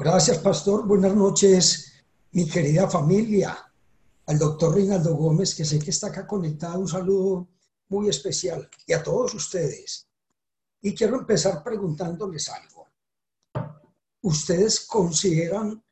Gracias, 0.00 0.38
pastor. 0.38 0.86
Buenas 0.86 1.14
noches, 1.14 1.92
mi 2.32 2.48
querida 2.48 2.88
familia. 2.88 3.70
Al 4.24 4.38
doctor 4.38 4.74
Reinaldo 4.74 5.14
Gómez, 5.14 5.54
que 5.54 5.62
sé 5.62 5.78
que 5.78 5.90
está 5.90 6.06
acá 6.06 6.26
conectado, 6.26 6.80
un 6.80 6.88
saludo 6.88 7.50
muy 7.90 8.08
especial. 8.08 8.66
Y 8.86 8.94
a 8.94 9.02
todos 9.02 9.34
ustedes. 9.34 10.08
Y 10.80 10.94
quiero 10.94 11.18
empezar 11.18 11.62
preguntándoles 11.62 12.48
algo. 12.48 12.88
¿Ustedes 14.22 14.86
consideran 14.86 15.84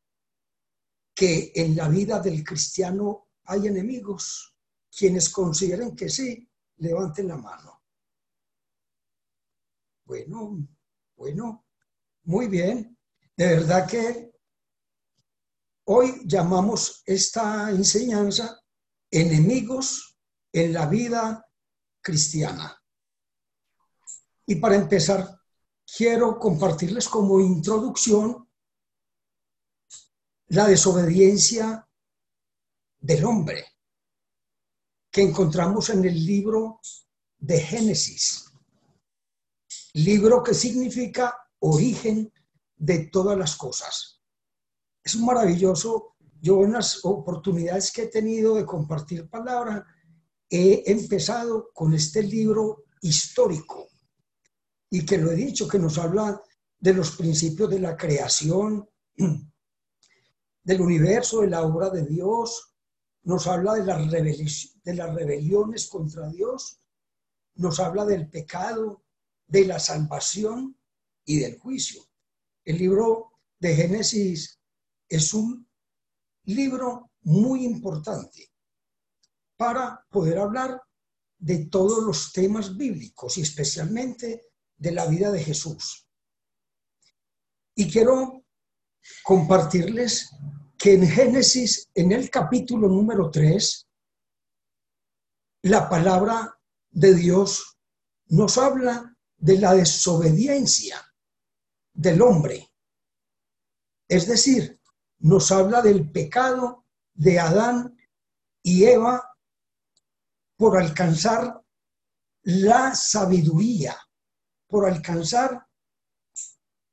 que 1.14 1.52
en 1.54 1.76
la 1.76 1.90
vida 1.90 2.18
del 2.18 2.42
cristiano 2.42 3.26
hay 3.44 3.66
enemigos? 3.66 4.56
Quienes 4.90 5.28
consideren 5.28 5.94
que 5.94 6.08
sí, 6.08 6.48
levanten 6.78 7.28
la 7.28 7.36
mano. 7.36 7.82
Bueno, 10.06 10.66
bueno, 11.14 11.66
muy 12.24 12.48
bien. 12.48 12.97
De 13.38 13.46
verdad 13.46 13.88
que 13.88 14.32
hoy 15.84 16.22
llamamos 16.24 17.04
esta 17.06 17.70
enseñanza 17.70 18.60
enemigos 19.12 20.18
en 20.52 20.72
la 20.72 20.86
vida 20.86 21.46
cristiana. 22.00 22.76
Y 24.44 24.56
para 24.56 24.74
empezar, 24.74 25.40
quiero 25.86 26.36
compartirles 26.36 27.08
como 27.08 27.38
introducción 27.38 28.50
la 30.48 30.66
desobediencia 30.66 31.88
del 32.98 33.24
hombre 33.24 33.66
que 35.12 35.22
encontramos 35.22 35.90
en 35.90 36.04
el 36.04 36.26
libro 36.26 36.80
de 37.38 37.60
Génesis, 37.60 38.50
libro 39.92 40.42
que 40.42 40.54
significa 40.54 41.38
origen 41.60 42.32
de 42.78 43.06
todas 43.06 43.36
las 43.36 43.56
cosas. 43.56 44.22
Es 45.02 45.16
maravilloso. 45.16 46.14
Yo 46.40 46.62
en 46.64 46.72
las 46.72 47.04
oportunidades 47.04 47.90
que 47.90 48.02
he 48.02 48.06
tenido 48.06 48.54
de 48.54 48.64
compartir 48.64 49.28
palabra, 49.28 49.84
he 50.48 50.84
empezado 50.90 51.70
con 51.74 51.92
este 51.94 52.22
libro 52.22 52.84
histórico 53.00 53.88
y 54.90 55.04
que 55.04 55.18
lo 55.18 55.32
he 55.32 55.34
dicho, 55.34 55.68
que 55.68 55.78
nos 55.78 55.98
habla 55.98 56.40
de 56.78 56.94
los 56.94 57.16
principios 57.16 57.68
de 57.70 57.80
la 57.80 57.96
creación, 57.96 58.88
del 60.62 60.80
universo, 60.80 61.40
de 61.40 61.48
la 61.48 61.62
obra 61.62 61.90
de 61.90 62.06
Dios, 62.06 62.74
nos 63.24 63.46
habla 63.46 63.74
de 63.74 63.84
las, 63.84 64.10
de 64.10 64.94
las 64.94 65.14
rebeliones 65.14 65.88
contra 65.88 66.28
Dios, 66.28 66.80
nos 67.56 67.80
habla 67.80 68.04
del 68.04 68.30
pecado, 68.30 69.02
de 69.46 69.66
la 69.66 69.78
salvación 69.78 70.78
y 71.24 71.40
del 71.40 71.58
juicio. 71.58 72.07
El 72.68 72.76
libro 72.76 73.32
de 73.58 73.74
Génesis 73.74 74.60
es 75.08 75.32
un 75.32 75.66
libro 76.44 77.12
muy 77.22 77.64
importante 77.64 78.52
para 79.56 80.04
poder 80.10 80.36
hablar 80.38 80.82
de 81.38 81.64
todos 81.64 82.04
los 82.04 82.30
temas 82.30 82.76
bíblicos 82.76 83.38
y 83.38 83.40
especialmente 83.40 84.50
de 84.76 84.92
la 84.92 85.06
vida 85.06 85.32
de 85.32 85.42
Jesús. 85.42 86.06
Y 87.74 87.90
quiero 87.90 88.44
compartirles 89.24 90.28
que 90.76 90.92
en 90.92 91.08
Génesis, 91.08 91.90
en 91.94 92.12
el 92.12 92.28
capítulo 92.28 92.86
número 92.86 93.30
3, 93.30 93.88
la 95.62 95.88
palabra 95.88 96.54
de 96.90 97.14
Dios 97.14 97.78
nos 98.26 98.58
habla 98.58 99.16
de 99.38 99.58
la 99.58 99.72
desobediencia 99.72 101.07
del 101.98 102.22
hombre. 102.22 102.72
Es 104.06 104.28
decir, 104.28 104.80
nos 105.18 105.50
habla 105.50 105.82
del 105.82 106.10
pecado 106.12 106.86
de 107.12 107.40
Adán 107.40 107.98
y 108.62 108.84
Eva 108.84 109.36
por 110.56 110.78
alcanzar 110.78 111.60
la 112.42 112.94
sabiduría, 112.94 113.96
por 114.68 114.86
alcanzar 114.86 115.66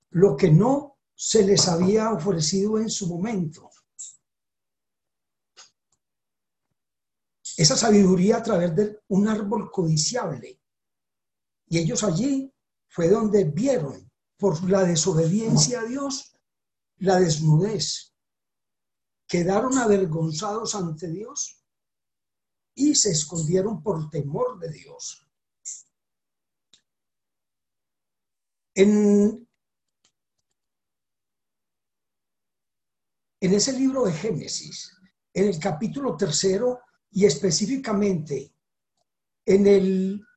lo 0.09 0.35
que 0.35 0.49
no 0.49 0.97
se 1.13 1.45
les 1.45 1.67
había 1.67 2.11
ofrecido 2.11 2.79
en 2.79 2.89
su 2.89 3.07
momento. 3.07 3.69
Esa 7.57 7.77
sabiduría 7.77 8.37
a 8.37 8.43
través 8.43 8.75
de 8.75 9.01
un 9.09 9.27
árbol 9.27 9.69
codiciable. 9.71 10.59
Y 11.67 11.77
ellos 11.77 12.03
allí 12.03 12.51
fue 12.87 13.07
donde 13.07 13.43
vieron 13.43 14.04
por 14.37 14.69
la 14.69 14.83
desobediencia 14.83 15.81
a 15.81 15.85
Dios, 15.85 16.35
la 16.97 17.19
desnudez. 17.19 18.13
Quedaron 19.27 19.77
avergonzados 19.77 20.75
ante 20.75 21.09
Dios 21.09 21.63
y 22.75 22.95
se 22.95 23.11
escondieron 23.11 23.81
por 23.81 24.09
temor 24.09 24.59
de 24.59 24.69
Dios. 24.69 25.21
En, 28.75 29.47
ese 33.39 33.71
libro 33.73 34.03
de 34.03 34.11
Génesis, 34.11 34.91
en 35.33 35.47
el 35.47 35.59
capítulo 35.59 36.17
tercero 36.17 36.81
y 37.11 37.25
específicamente 37.25 38.53
en, 39.45 39.67
el, 39.67 40.27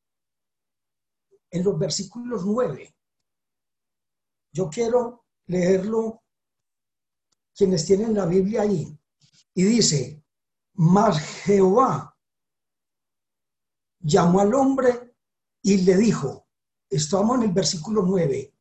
en 1.51 1.65
los 1.65 1.79
versículos 1.79 2.45
nueve 2.45 2.98
yo 4.53 4.69
quiero 4.69 5.27
leerlo 5.47 6.23
quienes 7.55 7.85
tienen 7.87 8.15
la 8.15 8.27
Biblia 8.27 8.63
ahí. 8.63 8.99
Y 9.55 9.65
dice, 9.65 10.25
mas 10.75 11.19
Jehová 11.43 12.17
llamó 13.99 14.41
al 14.41 14.55
hombre 14.55 15.17
y 15.63 15.79
le 15.79 15.97
dijo, 15.97 16.49
estamos 16.89 17.39
en 17.39 17.45
el 17.45 17.53
versículo 17.53 18.03
9, 18.03 18.55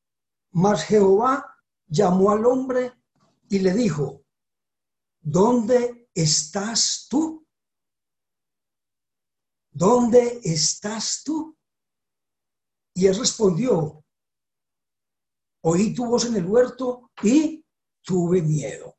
mas 0.51 0.83
Jehová 0.85 1.45
llamó 1.87 2.31
al 2.31 2.45
hombre 2.45 2.93
y 3.49 3.59
le 3.59 3.73
dijo, 3.73 4.25
¿dónde 5.21 6.09
estás 6.13 7.07
tú? 7.09 7.47
¿Dónde 9.71 10.41
estás 10.43 11.21
tú? 11.23 11.55
Y 12.95 13.05
él 13.05 13.15
respondió, 13.15 14.03
oí 15.69 15.93
tu 15.93 16.05
voz 16.05 16.25
en 16.25 16.37
el 16.37 16.45
huerto 16.45 17.11
y 17.21 17.65
tuve 18.01 18.41
miedo, 18.41 18.95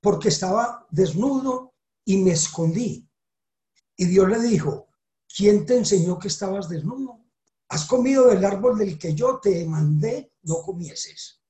porque 0.00 0.28
estaba 0.28 0.86
desnudo 0.90 1.74
y 2.06 2.16
me 2.16 2.32
escondí. 2.32 3.06
Y 3.96 4.06
Dios 4.06 4.26
le 4.26 4.40
dijo, 4.40 4.88
¿quién 5.28 5.66
te 5.66 5.76
enseñó 5.76 6.18
que 6.18 6.28
estabas 6.28 6.70
desnudo? 6.70 7.20
Has 7.68 7.84
comido 7.84 8.28
del 8.28 8.42
árbol 8.42 8.78
del 8.78 8.98
que 8.98 9.14
yo 9.14 9.38
te 9.38 9.66
mandé, 9.66 10.32
no 10.42 10.62
comieses. 10.62 11.42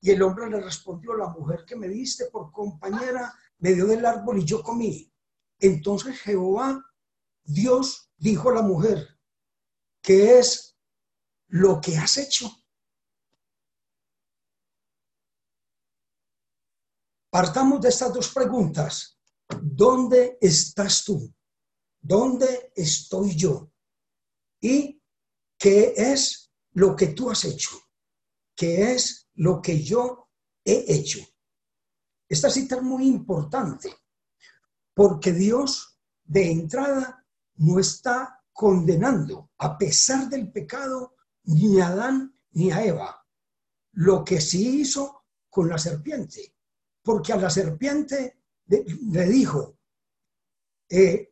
Y 0.00 0.12
el 0.12 0.22
hombre 0.22 0.48
le 0.48 0.60
respondió, 0.60 1.14
la 1.14 1.28
mujer 1.28 1.66
que 1.66 1.76
me 1.76 1.88
diste 1.88 2.26
por 2.26 2.50
compañera 2.50 3.34
me 3.58 3.74
dio 3.74 3.86
del 3.86 4.06
árbol 4.06 4.38
y 4.38 4.44
yo 4.46 4.62
comí. 4.62 5.12
Entonces 5.58 6.18
Jehová, 6.20 6.82
Dios, 7.44 8.10
dijo 8.16 8.48
a 8.48 8.54
la 8.54 8.62
mujer, 8.62 9.18
¿qué 10.00 10.38
es 10.38 10.78
lo 11.48 11.82
que 11.82 11.98
has 11.98 12.16
hecho? 12.16 12.50
Partamos 17.38 17.80
de 17.80 17.90
estas 17.90 18.12
dos 18.12 18.30
preguntas. 18.34 19.16
¿Dónde 19.62 20.38
estás 20.40 21.04
tú? 21.04 21.32
¿Dónde 22.00 22.72
estoy 22.74 23.36
yo? 23.36 23.70
¿Y 24.60 25.00
qué 25.56 25.94
es 25.96 26.50
lo 26.72 26.96
que 26.96 27.06
tú 27.06 27.30
has 27.30 27.44
hecho? 27.44 27.70
¿Qué 28.56 28.90
es 28.90 29.28
lo 29.34 29.62
que 29.62 29.80
yo 29.80 30.28
he 30.64 30.92
hecho? 30.92 31.20
Esta 32.28 32.50
cita 32.50 32.74
es 32.74 32.82
muy 32.82 33.06
importante 33.06 33.94
porque 34.92 35.30
Dios 35.30 35.96
de 36.24 36.50
entrada 36.50 37.24
no 37.54 37.78
está 37.78 38.42
condenando, 38.52 39.52
a 39.58 39.78
pesar 39.78 40.28
del 40.28 40.50
pecado, 40.50 41.14
ni 41.44 41.80
a 41.80 41.86
Adán 41.86 42.36
ni 42.50 42.72
a 42.72 42.84
Eva. 42.84 43.24
Lo 43.92 44.24
que 44.24 44.40
sí 44.40 44.80
hizo 44.80 45.22
con 45.48 45.68
la 45.68 45.78
serpiente 45.78 46.57
porque 47.02 47.32
a 47.32 47.36
la 47.36 47.50
serpiente 47.50 48.40
le 48.66 49.24
dijo, 49.26 49.78
eh, 50.88 51.30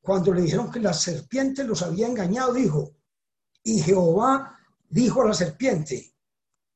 cuando 0.00 0.32
le 0.32 0.42
dijeron 0.42 0.70
que 0.70 0.80
la 0.80 0.92
serpiente 0.92 1.64
los 1.64 1.82
había 1.82 2.08
engañado, 2.08 2.52
dijo, 2.52 2.96
y 3.62 3.80
Jehová 3.80 4.58
dijo 4.88 5.22
a 5.22 5.28
la 5.28 5.34
serpiente, 5.34 6.14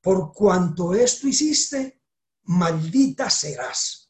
por 0.00 0.32
cuanto 0.32 0.94
esto 0.94 1.26
hiciste, 1.26 2.00
maldita 2.44 3.28
serás. 3.28 4.08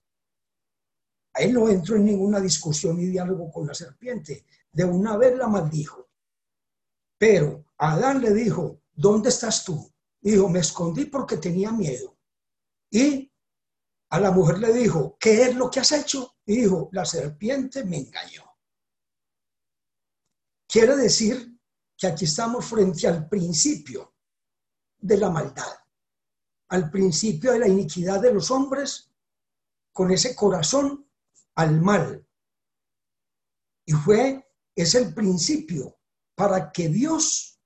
Ahí 1.33 1.53
no 1.53 1.69
entró 1.69 1.97
en 1.97 2.05
ninguna 2.05 2.41
discusión 2.41 2.97
ni 2.97 3.07
diálogo 3.07 3.51
con 3.51 3.67
la 3.67 3.75
serpiente. 3.75 4.47
De 4.73 4.85
una 4.85 5.17
vez 5.17 5.37
la 5.37 5.49
maldijo. 5.49 6.09
Pero 7.19 7.65
Adán 7.79 8.21
le 8.23 8.33
dijo, 8.33 8.81
¿dónde 8.95 9.29
estás 9.31 9.65
tú? 9.65 9.91
Dijo, 10.21 10.49
me 10.49 10.61
escondí 10.61 11.07
porque 11.07 11.37
tenía 11.37 11.73
miedo. 11.73 12.17
Y 12.91 13.31
a 14.11 14.21
la 14.21 14.31
mujer 14.31 14.59
le 14.59 14.73
dijo, 14.73 15.17
¿qué 15.19 15.43
es 15.43 15.57
lo 15.57 15.71
que 15.71 15.81
has 15.81 15.93
hecho? 15.93 16.37
Y 16.45 16.63
dijo, 16.63 16.89
la 16.93 17.05
serpiente 17.05 17.85
me 17.85 17.99
engañó. 17.99 18.45
Quiere 20.69 20.97
decir 20.97 21.59
que 21.97 22.07
aquí 22.07 22.25
estamos 22.25 22.65
frente 22.65 23.07
al 23.07 23.29
principio 23.29 24.15
de 24.99 25.17
la 25.17 25.31
maldad, 25.31 25.73
al 26.69 26.91
principio 26.91 27.53
de 27.53 27.61
la 27.61 27.69
iniquidad 27.69 28.21
de 28.21 28.35
los 28.35 28.51
hombres, 28.51 29.13
con 29.93 30.11
ese 30.11 30.35
corazón 30.37 31.09
al 31.55 31.81
mal. 31.81 32.27
Y 33.87 33.93
fue, 33.93 34.53
es 34.75 34.95
el 34.95 35.15
principio 35.15 35.99
para 36.35 36.71
que 36.71 36.89
Dios 36.89 37.61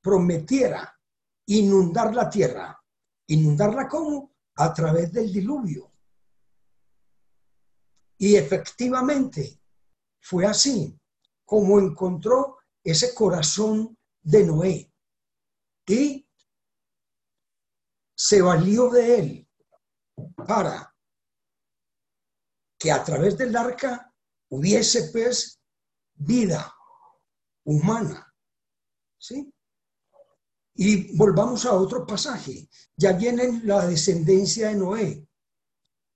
prometiera 0.00 1.00
inundar 1.46 2.14
la 2.14 2.28
tierra. 2.28 2.78
¿Inundarla 3.28 3.88
cómo? 3.88 4.31
A 4.56 4.72
través 4.72 5.12
del 5.12 5.32
diluvio. 5.32 5.92
Y 8.18 8.36
efectivamente 8.36 9.60
fue 10.20 10.46
así 10.46 10.98
como 11.44 11.78
encontró 11.80 12.58
ese 12.84 13.14
corazón 13.14 13.96
de 14.22 14.44
Noé 14.44 14.92
y 15.86 16.26
se 18.14 18.40
valió 18.40 18.88
de 18.88 19.18
él 19.18 19.48
para 20.46 20.94
que 22.78 22.92
a 22.92 23.02
través 23.02 23.36
del 23.36 23.56
arca 23.56 24.12
hubiese 24.48 25.10
pues 25.12 25.60
vida 26.14 26.72
humana. 27.64 28.32
¿Sí? 29.18 29.52
Y 30.74 31.16
volvamos 31.16 31.66
a 31.66 31.74
otro 31.74 32.06
pasaje. 32.06 32.68
Ya 32.96 33.12
viene 33.12 33.60
la 33.64 33.86
descendencia 33.86 34.68
de 34.68 34.76
Noé. 34.76 35.28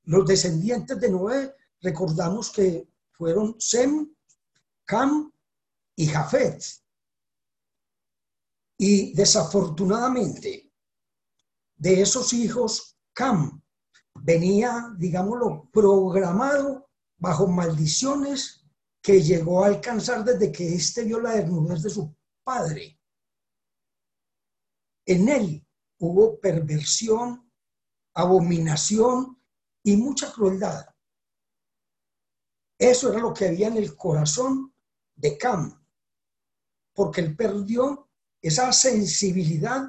Los 0.04 0.26
descendientes 0.26 0.98
de 1.00 1.10
Noé, 1.10 1.54
recordamos 1.80 2.50
que 2.50 2.88
fueron 3.12 3.56
Sem, 3.58 4.08
Cam 4.84 5.32
y 5.96 6.06
Jafet. 6.06 6.62
Y 8.78 9.14
desafortunadamente, 9.14 10.70
de 11.76 12.00
esos 12.00 12.32
hijos, 12.32 12.96
Cam 13.12 13.62
venía, 14.14 14.94
digámoslo, 14.98 15.68
programado 15.72 16.88
bajo 17.18 17.46
maldiciones 17.46 18.64
que 19.00 19.22
llegó 19.22 19.64
a 19.64 19.68
alcanzar 19.68 20.24
desde 20.24 20.52
que 20.52 20.74
éste 20.74 21.04
vio 21.04 21.20
la 21.20 21.32
desnudez 21.32 21.82
de 21.82 21.90
su 21.90 22.14
padre. 22.42 22.95
En 25.06 25.28
él 25.28 25.66
hubo 25.98 26.38
perversión, 26.40 27.50
abominación 28.14 29.40
y 29.82 29.96
mucha 29.96 30.32
crueldad. 30.32 30.84
Eso 32.78 33.10
era 33.10 33.20
lo 33.20 33.32
que 33.32 33.46
había 33.46 33.68
en 33.68 33.76
el 33.76 33.96
corazón 33.96 34.74
de 35.14 35.38
Cam, 35.38 35.82
porque 36.92 37.20
él 37.20 37.36
perdió 37.36 38.10
esa 38.42 38.72
sensibilidad 38.72 39.84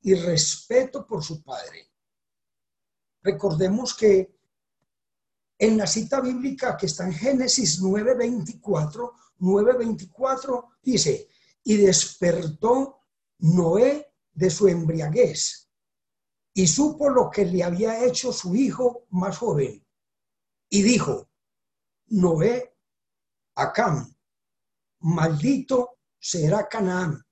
y 0.00 0.14
respeto 0.14 1.06
por 1.06 1.22
su 1.22 1.42
padre. 1.42 1.90
Recordemos 3.22 3.94
que 3.94 4.36
en 5.58 5.78
la 5.78 5.86
cita 5.86 6.20
bíblica 6.20 6.76
que 6.76 6.86
está 6.86 7.04
en 7.04 7.12
Génesis 7.12 7.80
9:24, 7.80 9.12
9:24 9.38 10.76
dice, 10.82 11.28
y 11.62 11.76
despertó 11.76 12.98
Noé 13.38 14.11
de 14.32 14.50
su 14.50 14.68
embriaguez 14.68 15.68
y 16.54 16.66
supo 16.66 17.08
lo 17.08 17.30
que 17.30 17.44
le 17.44 17.62
había 17.62 18.04
hecho 18.04 18.32
su 18.32 18.54
hijo 18.54 19.06
más 19.10 19.38
joven. 19.38 19.84
Y 20.68 20.82
dijo, 20.82 21.30
Noé, 22.08 22.74
Acam, 23.54 24.14
maldito 25.00 25.98
será 26.18 26.68
Canaán, 26.68 27.22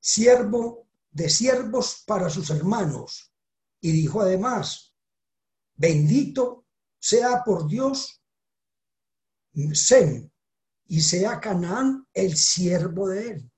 siervo 0.00 0.88
de 1.10 1.28
siervos 1.30 2.02
para 2.06 2.28
sus 2.28 2.50
hermanos. 2.50 3.32
Y 3.80 3.92
dijo 3.92 4.20
además, 4.20 4.94
bendito 5.74 6.66
sea 6.98 7.42
por 7.44 7.66
Dios 7.66 8.22
Sem, 9.72 10.30
y 10.86 11.00
sea 11.00 11.40
Canaán 11.40 12.06
el 12.12 12.36
siervo 12.36 13.08
de 13.08 13.30
él. 13.30 13.52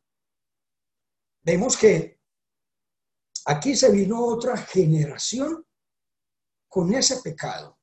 Vemos 1.48 1.78
que 1.78 2.20
aquí 3.46 3.74
se 3.74 3.90
vino 3.90 4.22
otra 4.22 4.54
generación 4.54 5.66
con 6.68 6.92
ese 6.92 7.22
pecado, 7.22 7.78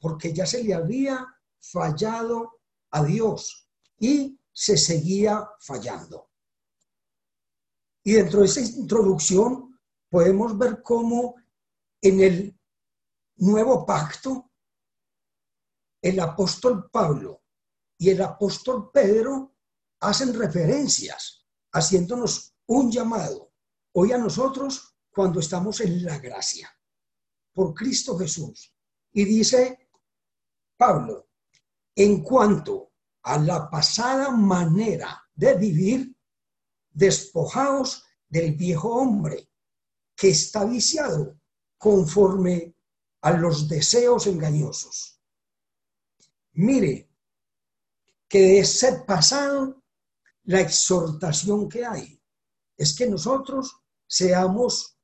porque 0.00 0.32
ya 0.32 0.44
se 0.44 0.64
le 0.64 0.74
había 0.74 1.24
fallado 1.60 2.62
a 2.90 3.04
Dios 3.04 3.68
y 4.00 4.36
se 4.52 4.76
seguía 4.76 5.48
fallando. 5.60 6.32
Y 8.02 8.14
dentro 8.14 8.40
de 8.40 8.46
esa 8.46 8.60
introducción 8.60 9.78
podemos 10.10 10.58
ver 10.58 10.82
cómo 10.82 11.36
en 12.02 12.20
el 12.20 12.60
nuevo 13.36 13.86
pacto 13.86 14.50
el 16.02 16.18
apóstol 16.18 16.90
Pablo 16.90 17.44
y 17.98 18.10
el 18.10 18.20
apóstol 18.20 18.90
Pedro 18.90 19.54
hacen 20.00 20.34
referencias, 20.34 21.46
haciéndonos 21.70 22.55
un 22.66 22.90
llamado 22.90 23.52
hoy 23.92 24.12
a 24.12 24.18
nosotros 24.18 24.96
cuando 25.10 25.40
estamos 25.40 25.80
en 25.80 26.04
la 26.04 26.18
gracia 26.18 26.70
por 27.52 27.74
Cristo 27.74 28.18
Jesús. 28.18 28.74
Y 29.12 29.24
dice 29.24 29.88
Pablo, 30.76 31.30
en 31.94 32.22
cuanto 32.22 32.92
a 33.22 33.38
la 33.38 33.70
pasada 33.70 34.30
manera 34.30 35.24
de 35.34 35.54
vivir, 35.54 36.16
despojados 36.90 38.04
del 38.28 38.54
viejo 38.54 38.90
hombre 38.90 39.50
que 40.14 40.28
está 40.28 40.64
viciado 40.64 41.38
conforme 41.78 42.74
a 43.22 43.32
los 43.32 43.68
deseos 43.68 44.26
engañosos. 44.26 45.20
Mire 46.52 47.10
que 48.28 48.40
de 48.40 48.58
ese 48.60 49.00
pasado, 49.00 49.82
la 50.44 50.60
exhortación 50.60 51.68
que 51.68 51.84
hay 51.84 52.15
es 52.76 52.96
que 52.96 53.08
nosotros 53.08 53.76
seamos 54.06 54.98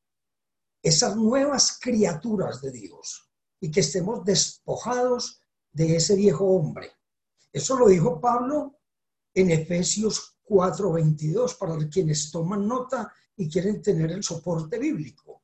esas 0.83 1.17
nuevas 1.17 1.79
criaturas 1.81 2.61
de 2.61 2.73
Dios 2.73 3.31
y 3.61 3.71
que 3.71 3.81
estemos 3.81 4.25
despojados 4.25 5.43
de 5.73 5.97
ese 5.97 6.17
viejo 6.17 6.45
hombre 6.45 6.93
eso 7.53 7.77
lo 7.77 7.89
dijo 7.89 8.21
Pablo 8.21 8.81
en 9.35 9.51
Efesios 9.51 10.39
4:22 10.45 11.59
para 11.59 11.77
quienes 11.89 12.31
toman 12.31 12.67
nota 12.67 13.13
y 13.37 13.49
quieren 13.49 13.83
tener 13.83 14.11
el 14.11 14.23
soporte 14.23 14.79
bíblico. 14.79 15.43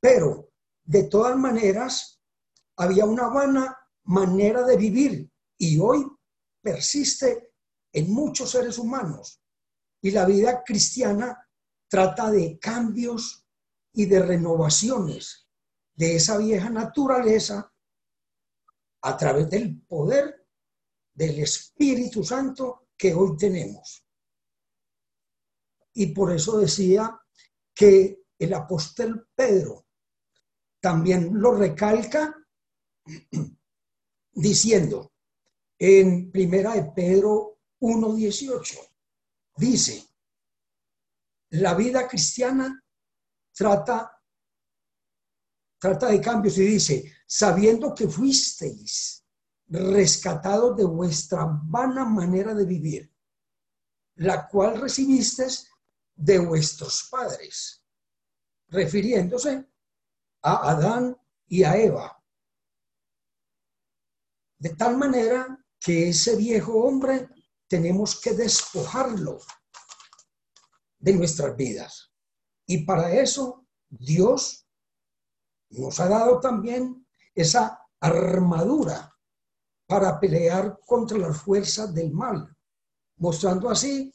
Pero, 0.00 0.52
de 0.84 1.04
todas 1.04 1.36
maneras, 1.36 2.20
había 2.76 3.04
una 3.04 3.28
vana 3.28 3.76
manera 4.04 4.62
de 4.64 4.76
vivir 4.76 5.30
y 5.56 5.78
hoy 5.78 6.06
persiste 6.62 7.52
en 7.92 8.12
muchos 8.12 8.50
seres 8.50 8.78
humanos. 8.78 9.37
Y 10.00 10.10
la 10.10 10.24
vida 10.24 10.62
cristiana 10.64 11.48
trata 11.88 12.30
de 12.30 12.58
cambios 12.58 13.46
y 13.92 14.06
de 14.06 14.20
renovaciones 14.20 15.48
de 15.94 16.16
esa 16.16 16.38
vieja 16.38 16.70
naturaleza 16.70 17.72
a 19.02 19.16
través 19.16 19.50
del 19.50 19.80
poder 19.82 20.46
del 21.12 21.40
Espíritu 21.40 22.22
Santo 22.22 22.88
que 22.96 23.12
hoy 23.12 23.36
tenemos. 23.36 24.04
Y 25.94 26.06
por 26.08 26.32
eso 26.32 26.58
decía 26.58 27.20
que 27.74 28.22
el 28.38 28.54
apóstol 28.54 29.28
Pedro 29.34 29.86
también 30.80 31.30
lo 31.40 31.54
recalca 31.54 32.34
diciendo 34.32 35.12
en 35.78 36.30
primera 36.30 36.74
de 36.74 36.84
Pedro 36.92 37.58
1.18, 37.80 38.78
dice, 39.58 40.08
la 41.50 41.74
vida 41.74 42.06
cristiana 42.06 42.82
trata 43.52 44.18
trata 45.78 46.08
de 46.08 46.20
cambios 46.20 46.58
y 46.58 46.66
dice, 46.66 47.12
sabiendo 47.26 47.94
que 47.94 48.08
fuisteis 48.08 49.24
rescatados 49.68 50.76
de 50.76 50.84
vuestra 50.84 51.46
vana 51.64 52.04
manera 52.04 52.54
de 52.54 52.64
vivir, 52.64 53.14
la 54.16 54.48
cual 54.48 54.80
recibisteis 54.80 55.70
de 56.16 56.38
vuestros 56.38 57.08
padres, 57.10 57.84
refiriéndose 58.68 59.66
a 60.42 60.70
Adán 60.70 61.16
y 61.46 61.62
a 61.62 61.76
Eva. 61.76 62.14
De 64.58 64.70
tal 64.70 64.96
manera 64.96 65.64
que 65.78 66.08
ese 66.08 66.34
viejo 66.34 66.82
hombre 66.82 67.28
tenemos 67.68 68.20
que 68.20 68.32
despojarlo 68.32 69.38
de 70.98 71.12
nuestras 71.12 71.56
vidas. 71.56 72.12
Y 72.66 72.84
para 72.84 73.12
eso 73.12 73.66
Dios 73.88 74.66
nos 75.70 76.00
ha 76.00 76.08
dado 76.08 76.40
también 76.40 77.06
esa 77.34 77.80
armadura 78.00 79.14
para 79.86 80.18
pelear 80.18 80.78
contra 80.84 81.16
las 81.18 81.40
fuerzas 81.40 81.94
del 81.94 82.12
mal, 82.12 82.54
mostrando 83.16 83.70
así 83.70 84.12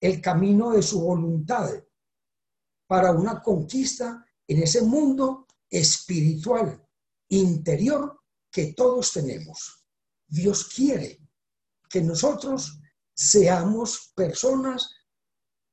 el 0.00 0.20
camino 0.20 0.70
de 0.70 0.82
su 0.82 1.00
voluntad 1.00 1.70
para 2.86 3.12
una 3.12 3.40
conquista 3.42 4.24
en 4.46 4.62
ese 4.62 4.82
mundo 4.82 5.46
espiritual, 5.70 6.86
interior 7.28 8.20
que 8.50 8.74
todos 8.74 9.12
tenemos. 9.12 9.86
Dios 10.26 10.68
quiere 10.68 11.20
que 11.88 12.02
nosotros 12.02 12.80
seamos 13.14 14.12
personas 14.14 14.94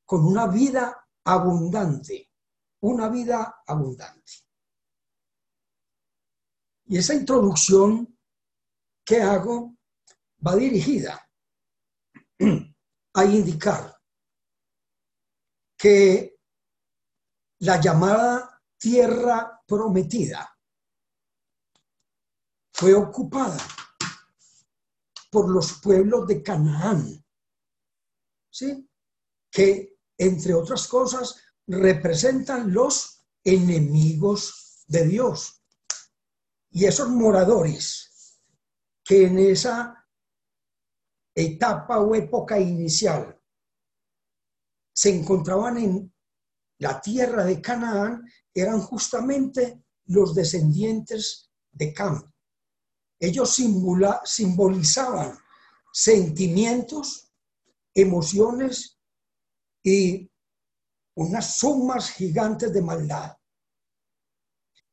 con 0.05 0.25
una 0.25 0.47
vida 0.47 1.07
abundante, 1.25 2.31
una 2.81 3.09
vida 3.09 3.63
abundante. 3.65 4.31
Y 6.85 6.97
esa 6.97 7.13
introducción 7.13 8.17
que 9.05 9.21
hago 9.21 9.77
va 10.45 10.55
dirigida 10.55 11.29
a 13.13 13.25
indicar 13.25 13.97
que 15.77 16.37
la 17.59 17.79
llamada 17.79 18.61
tierra 18.77 19.61
prometida 19.65 20.47
fue 22.73 22.93
ocupada 22.93 23.59
por 25.29 25.49
los 25.49 25.79
pueblos 25.79 26.27
de 26.27 26.43
Canaán, 26.43 27.23
¿sí? 28.51 28.87
que 29.49 29.97
entre 30.17 30.53
otras 30.53 30.87
cosas 30.87 31.41
representan 31.67 32.71
los 32.73 33.25
enemigos 33.43 34.83
de 34.87 35.07
Dios. 35.07 35.63
Y 36.69 36.85
esos 36.85 37.09
moradores 37.09 38.39
que 39.03 39.25
en 39.25 39.39
esa 39.39 40.07
etapa 41.35 41.99
o 41.99 42.13
época 42.15 42.59
inicial 42.59 43.41
se 44.93 45.09
encontraban 45.09 45.77
en 45.77 46.13
la 46.79 46.99
tierra 47.01 47.43
de 47.45 47.61
Canaán 47.61 48.25
eran 48.53 48.81
justamente 48.81 49.83
los 50.05 50.35
descendientes 50.35 51.51
de 51.71 51.93
Cam. 51.93 52.31
Ellos 53.19 53.55
simbolizaban 54.25 55.37
sentimientos, 55.93 57.30
emociones 57.95 58.99
y 59.83 60.29
unas 61.15 61.57
sumas 61.57 62.11
gigantes 62.11 62.73
de 62.73 62.81
maldad. 62.81 63.35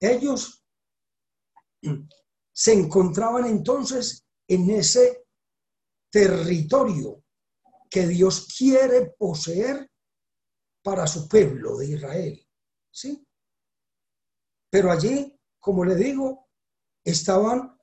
Ellos 0.00 0.64
se 2.52 2.72
encontraban 2.72 3.46
entonces 3.46 4.26
en 4.48 4.70
ese 4.70 5.24
territorio 6.10 7.22
que 7.90 8.06
Dios 8.06 8.48
quiere 8.56 9.14
poseer 9.18 9.90
para 10.82 11.06
su 11.06 11.28
pueblo 11.28 11.76
de 11.76 11.86
Israel. 11.86 12.48
¿Sí? 12.90 13.24
Pero 14.70 14.90
allí, 14.90 15.38
como 15.58 15.84
le 15.84 15.94
digo, 15.94 16.48
estaban 17.04 17.78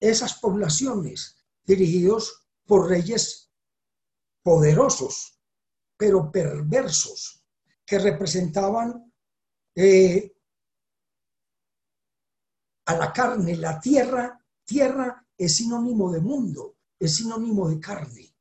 esas 0.00 0.38
poblaciones 0.40 1.36
dirigidos 1.64 2.46
por 2.66 2.88
reyes 2.88 3.47
poderosos, 4.42 5.40
pero 5.96 6.30
perversos, 6.30 7.44
que 7.84 7.98
representaban 7.98 9.12
eh, 9.74 10.34
a 12.86 12.96
la 12.96 13.12
carne, 13.12 13.56
la 13.56 13.80
tierra, 13.80 14.44
tierra 14.64 15.26
es 15.36 15.56
sinónimo 15.56 16.10
de 16.12 16.20
mundo, 16.20 16.76
es 16.98 17.16
sinónimo 17.16 17.68
de 17.68 17.80
carne. 17.80 18.34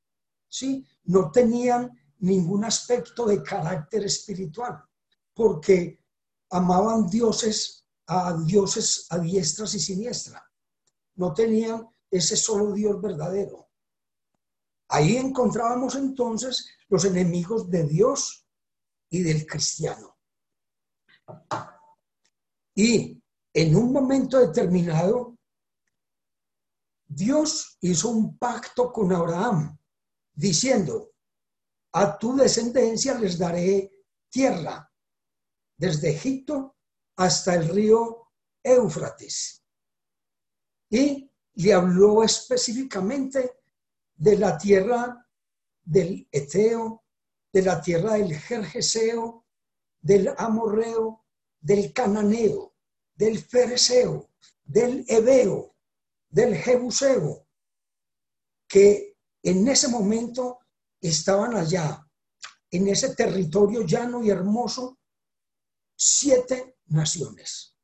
¿sí? 0.48 0.86
No 1.06 1.32
tenían 1.32 1.92
ningún 2.20 2.66
aspecto 2.66 3.26
de 3.26 3.44
carácter 3.44 4.04
espiritual, 4.06 4.84
porque 5.34 6.04
amaban 6.50 7.10
dioses 7.10 7.86
a 8.08 8.38
dioses 8.46 9.06
a 9.10 9.20
diestras 9.20 9.74
y 9.76 9.80
siniestras. 9.80 10.42
No 11.16 11.34
tenían 11.34 11.88
ese 12.10 12.38
solo 12.38 12.72
Dios 12.72 13.02
verdadero. 13.02 13.67
Ahí 14.90 15.18
encontrábamos 15.18 15.96
entonces 15.96 16.70
los 16.88 17.04
enemigos 17.06 17.70
de 17.70 17.84
Dios 17.84 18.48
y 19.10 19.24
del 19.24 19.46
cristiano. 19.46 20.18
Y 22.74 23.22
en 23.54 23.76
un 23.76 23.92
momento 23.92 24.40
determinado, 24.40 25.38
Dios 27.08 27.78
hizo 27.82 28.10
un 28.10 28.38
pacto 28.38 28.92
con 28.92 29.12
Abraham, 29.12 29.78
diciendo, 30.34 31.14
a 31.94 32.18
tu 32.18 32.36
descendencia 32.36 33.16
les 33.16 33.38
daré 33.38 33.92
tierra, 34.30 34.92
desde 35.78 36.12
Egipto 36.12 36.76
hasta 37.16 37.56
el 37.56 37.70
río 37.70 38.30
Éufrates. 38.64 39.64
Y 40.90 41.30
le 41.56 41.74
habló 41.74 42.24
específicamente 42.24 43.57
de 44.18 44.38
la 44.38 44.58
tierra 44.58 45.26
del 45.84 46.28
Eteo, 46.32 47.04
de 47.54 47.62
la 47.62 47.82
tierra 47.82 48.14
del 48.14 48.36
Jerjeseo, 48.36 49.46
del 50.02 50.34
Amorreo, 50.38 51.26
del 51.60 51.94
Cananeo, 51.94 52.76
del 53.16 53.40
Fereseo, 53.40 54.32
del 54.64 55.06
Ebeo, 55.08 55.76
del 56.30 56.56
Jebuseo, 56.56 57.48
que 58.68 59.18
en 59.44 59.68
ese 59.68 59.88
momento 59.88 60.60
estaban 61.00 61.56
allá, 61.56 62.06
en 62.70 62.88
ese 62.88 63.16
territorio 63.16 63.84
llano 63.84 64.24
y 64.24 64.30
hermoso, 64.30 65.00
siete 65.96 66.78
naciones. 66.88 67.76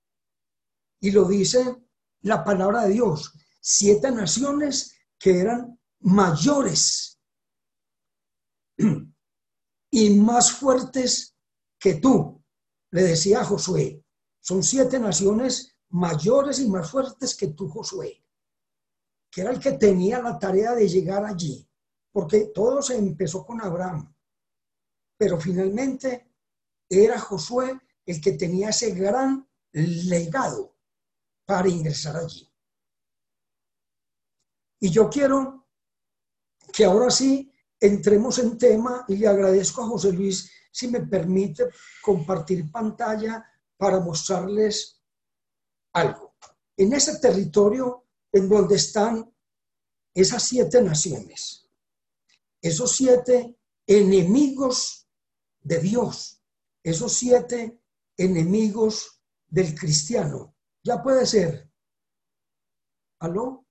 Y 0.99 1.11
lo 1.11 1.25
dice 1.25 1.83
la 2.21 2.43
palabra 2.43 2.83
de 2.83 2.93
Dios, 2.93 3.33
siete 3.61 4.11
naciones 4.11 4.95
que 5.17 5.39
eran 5.39 5.79
mayores 6.03 7.19
y 9.91 10.10
más 10.19 10.51
fuertes 10.51 11.36
que 11.79 11.95
tú, 11.95 12.43
le 12.91 13.03
decía 13.03 13.43
Josué. 13.43 14.03
Son 14.39 14.63
siete 14.63 15.00
naciones 15.00 15.77
mayores 15.89 16.60
y 16.60 16.67
más 16.67 16.89
fuertes 16.89 17.36
que 17.36 17.50
tú, 17.50 17.69
Josué, 17.69 18.24
que 19.31 19.41
era 19.41 19.51
el 19.51 19.60
que 19.60 19.74
tenía 19.74 20.22
la 20.22 20.38
tarea 20.38 20.74
de 20.74 20.88
llegar 20.88 21.25
allí, 21.25 21.67
porque 22.12 22.51
todo 22.53 22.81
se 22.81 22.98
empezó 22.98 23.45
con 23.45 23.62
Abraham, 23.62 24.13
pero 25.17 25.39
finalmente 25.39 26.31
era 26.89 27.19
Josué 27.19 27.79
el 28.05 28.19
que 28.19 28.33
tenía 28.33 28.69
ese 28.69 28.91
gran 28.91 29.48
legado 29.72 30.75
para 31.45 31.69
ingresar 31.69 32.17
allí. 32.17 32.50
Y 34.79 34.89
yo 34.89 35.10
quiero 35.10 35.62
que 36.73 36.83
ahora 36.83 37.11
sí 37.11 37.51
entremos 37.79 38.39
en 38.39 38.57
tema 38.57 39.05
y 39.07 39.17
le 39.17 39.27
agradezco 39.27 39.83
a 39.83 39.87
José 39.87 40.11
Luis 40.11 40.51
si 40.71 40.87
me 40.87 41.01
permite 41.01 41.69
compartir 42.01 42.71
pantalla 42.71 43.45
para 43.77 43.99
mostrarles 43.99 44.99
algo. 45.93 46.35
En 46.75 46.93
ese 46.93 47.19
territorio 47.19 48.07
en 48.31 48.49
donde 48.49 48.75
están 48.75 49.31
esas 50.15 50.41
siete 50.43 50.81
naciones, 50.81 51.69
esos 52.59 52.95
siete 52.95 53.55
enemigos 53.85 55.07
de 55.61 55.79
Dios, 55.79 56.41
esos 56.81 57.13
siete 57.13 57.79
enemigos 58.17 59.21
del 59.47 59.75
cristiano. 59.75 60.55
Ya 60.83 61.03
puede 61.03 61.25
ser. 61.27 61.69
¿Aló? 63.19 63.62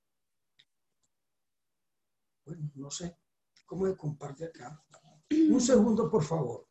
No 2.83 2.91
sé. 2.91 3.17
¿Cómo 3.65 3.87
de 3.87 3.97
comparte 3.97 4.47
acá? 4.47 4.85
Un 5.31 5.61
segundo, 5.61 6.11
por 6.11 6.25
favor. 6.25 6.69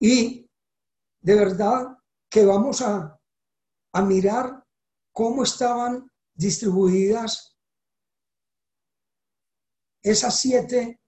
Y 0.00 0.50
de 1.20 1.34
verdad 1.36 1.96
que 2.28 2.44
vamos 2.44 2.82
a, 2.82 3.16
mirar 4.04 4.64
cómo 5.12 5.44
estaban 5.44 6.10
distribuidas 6.34 7.56
esas 10.02 10.40
siete. 10.40 11.00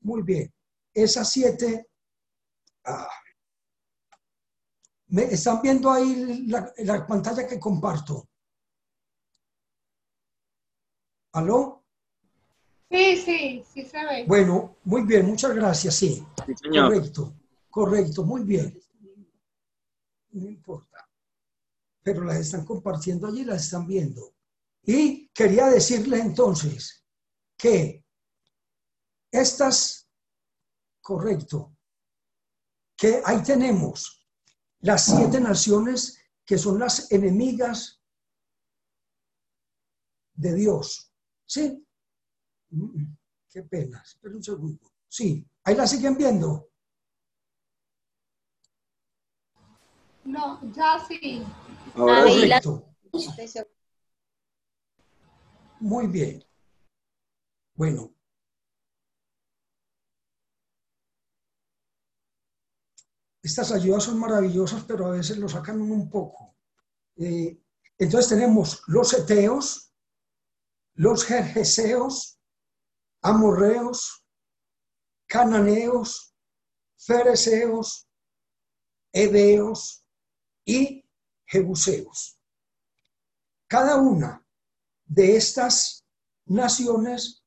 Muy 0.00 0.22
bien, 0.22 0.52
esas 0.92 1.30
siete. 1.30 1.88
Ah, 2.84 3.08
¿Me 5.06 5.22
están 5.22 5.62
viendo 5.62 5.90
ahí 5.90 6.46
la 6.48 7.06
pantalla 7.06 7.46
que 7.46 7.60
comparto? 7.60 8.28
¿Aló? 11.34 11.84
Sí, 12.88 13.16
sí, 13.16 13.64
sí 13.72 13.84
se 13.84 14.04
ve. 14.04 14.24
Bueno, 14.24 14.76
muy 14.84 15.02
bien, 15.02 15.26
muchas 15.26 15.52
gracias, 15.52 15.96
sí. 15.96 16.24
Sí, 16.46 16.54
señor. 16.54 16.92
Correcto, 16.92 17.34
correcto, 17.68 18.22
muy 18.22 18.44
bien. 18.44 18.80
No 20.30 20.48
importa. 20.48 21.10
Pero 22.04 22.22
las 22.22 22.36
están 22.36 22.64
compartiendo 22.64 23.26
allí, 23.26 23.44
las 23.44 23.64
están 23.64 23.84
viendo. 23.84 24.36
Y 24.84 25.28
quería 25.30 25.66
decirles 25.66 26.20
entonces 26.20 27.04
que 27.56 28.04
estas, 29.32 30.08
correcto, 31.00 31.76
que 32.96 33.22
ahí 33.24 33.42
tenemos 33.42 34.24
las 34.80 35.06
siete 35.06 35.40
naciones 35.40 36.16
que 36.44 36.58
son 36.58 36.78
las 36.78 37.10
enemigas 37.10 38.00
de 40.34 40.54
Dios. 40.54 41.10
¿Sí? 41.46 41.86
Mm, 42.70 43.04
Qué 43.50 43.62
pena. 43.62 44.02
Espera 44.04 44.34
un 44.34 44.42
segundo. 44.42 44.90
Sí, 45.08 45.46
ahí 45.62 45.74
la 45.76 45.86
siguen 45.86 46.16
viendo. 46.16 46.70
No, 50.24 50.60
ya 50.72 50.98
sí. 51.06 51.42
Ahora. 51.94 52.24
Ahí 52.24 52.46
la- 52.48 52.60
Correcto. 52.60 52.94
Muy 55.80 56.06
bien. 56.08 56.42
Bueno. 57.76 58.10
Estas 63.42 63.72
ayudas 63.72 64.04
son 64.04 64.18
maravillosas, 64.18 64.84
pero 64.84 65.06
a 65.06 65.10
veces 65.10 65.36
lo 65.36 65.48
sacan 65.48 65.80
uno 65.80 65.94
un 65.94 66.10
poco. 66.10 66.56
Eh, 67.16 67.60
entonces 67.98 68.30
tenemos 68.30 68.82
los 68.88 69.12
eteos, 69.12 69.92
los 70.94 71.24
jerjeseos, 71.24 72.38
amorreos, 73.22 74.24
cananeos, 75.26 76.34
fereceos, 76.96 78.08
heveos 79.12 80.04
y 80.64 81.04
jebuseos. 81.46 82.38
Cada 83.66 83.96
una 83.96 84.46
de 85.04 85.36
estas 85.36 86.06
naciones 86.46 87.44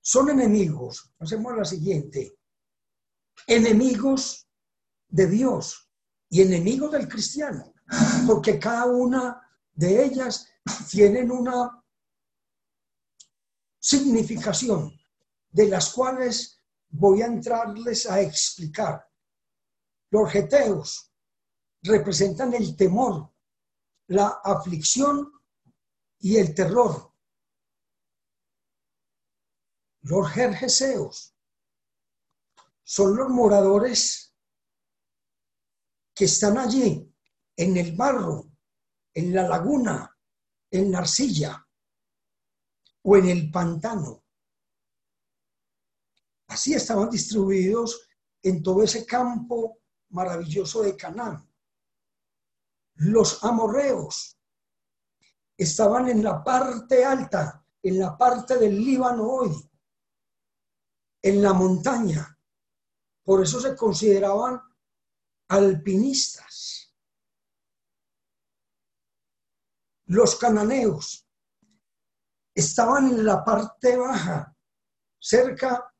son 0.00 0.30
enemigos. 0.30 1.12
Hacemos 1.18 1.56
la 1.56 1.64
siguiente. 1.64 2.36
Enemigos 3.46 4.48
de 5.08 5.26
Dios 5.26 5.90
y 6.28 6.42
enemigos 6.42 6.92
del 6.92 7.08
cristiano, 7.08 7.72
porque 8.26 8.58
cada 8.58 8.86
una 8.86 9.40
de 9.72 10.04
ellas 10.04 10.46
tienen 10.90 11.30
una 11.30 11.82
significación 13.88 15.00
de 15.48 15.66
las 15.66 15.94
cuales 15.94 16.60
voy 16.90 17.22
a 17.22 17.26
entrarles 17.26 18.04
a 18.04 18.20
explicar. 18.20 19.10
Los 20.10 20.30
geteos 20.30 21.10
representan 21.82 22.52
el 22.52 22.76
temor, 22.76 23.32
la 24.08 24.40
aflicción 24.44 25.32
y 26.18 26.36
el 26.36 26.54
terror. 26.54 27.14
Los 30.02 30.30
jerjeseos 30.32 31.34
son 32.82 33.16
los 33.16 33.30
moradores 33.30 34.34
que 36.14 36.26
están 36.26 36.58
allí, 36.58 37.10
en 37.56 37.76
el 37.78 37.96
barro, 37.96 38.52
en 39.14 39.34
la 39.34 39.48
laguna, 39.48 40.14
en 40.70 40.92
la 40.92 40.98
arcilla 40.98 41.67
o 43.10 43.16
en 43.16 43.26
el 43.26 43.50
pantano. 43.50 44.22
Así 46.48 46.74
estaban 46.74 47.08
distribuidos 47.08 48.06
en 48.42 48.62
todo 48.62 48.82
ese 48.82 49.06
campo 49.06 49.78
maravilloso 50.10 50.82
de 50.82 50.94
Canaán. 50.94 51.50
Los 52.96 53.42
amorreos 53.44 54.38
estaban 55.56 56.10
en 56.10 56.22
la 56.22 56.44
parte 56.44 57.02
alta, 57.02 57.64
en 57.82 57.98
la 57.98 58.14
parte 58.18 58.58
del 58.58 58.78
Líbano 58.78 59.26
hoy, 59.26 59.70
en 61.22 61.42
la 61.42 61.54
montaña. 61.54 62.38
Por 63.22 63.42
eso 63.42 63.58
se 63.58 63.74
consideraban 63.74 64.60
alpinistas. 65.48 66.94
Los 70.04 70.36
cananeos 70.36 71.27
estaban 72.58 73.06
en 73.06 73.24
la 73.24 73.44
parte 73.44 73.96
baja, 73.96 74.52
cerca 75.20 75.94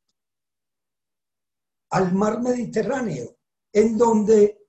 al 1.91 2.13
mar 2.13 2.41
Mediterráneo, 2.41 3.39
en 3.73 3.97
donde 3.97 4.67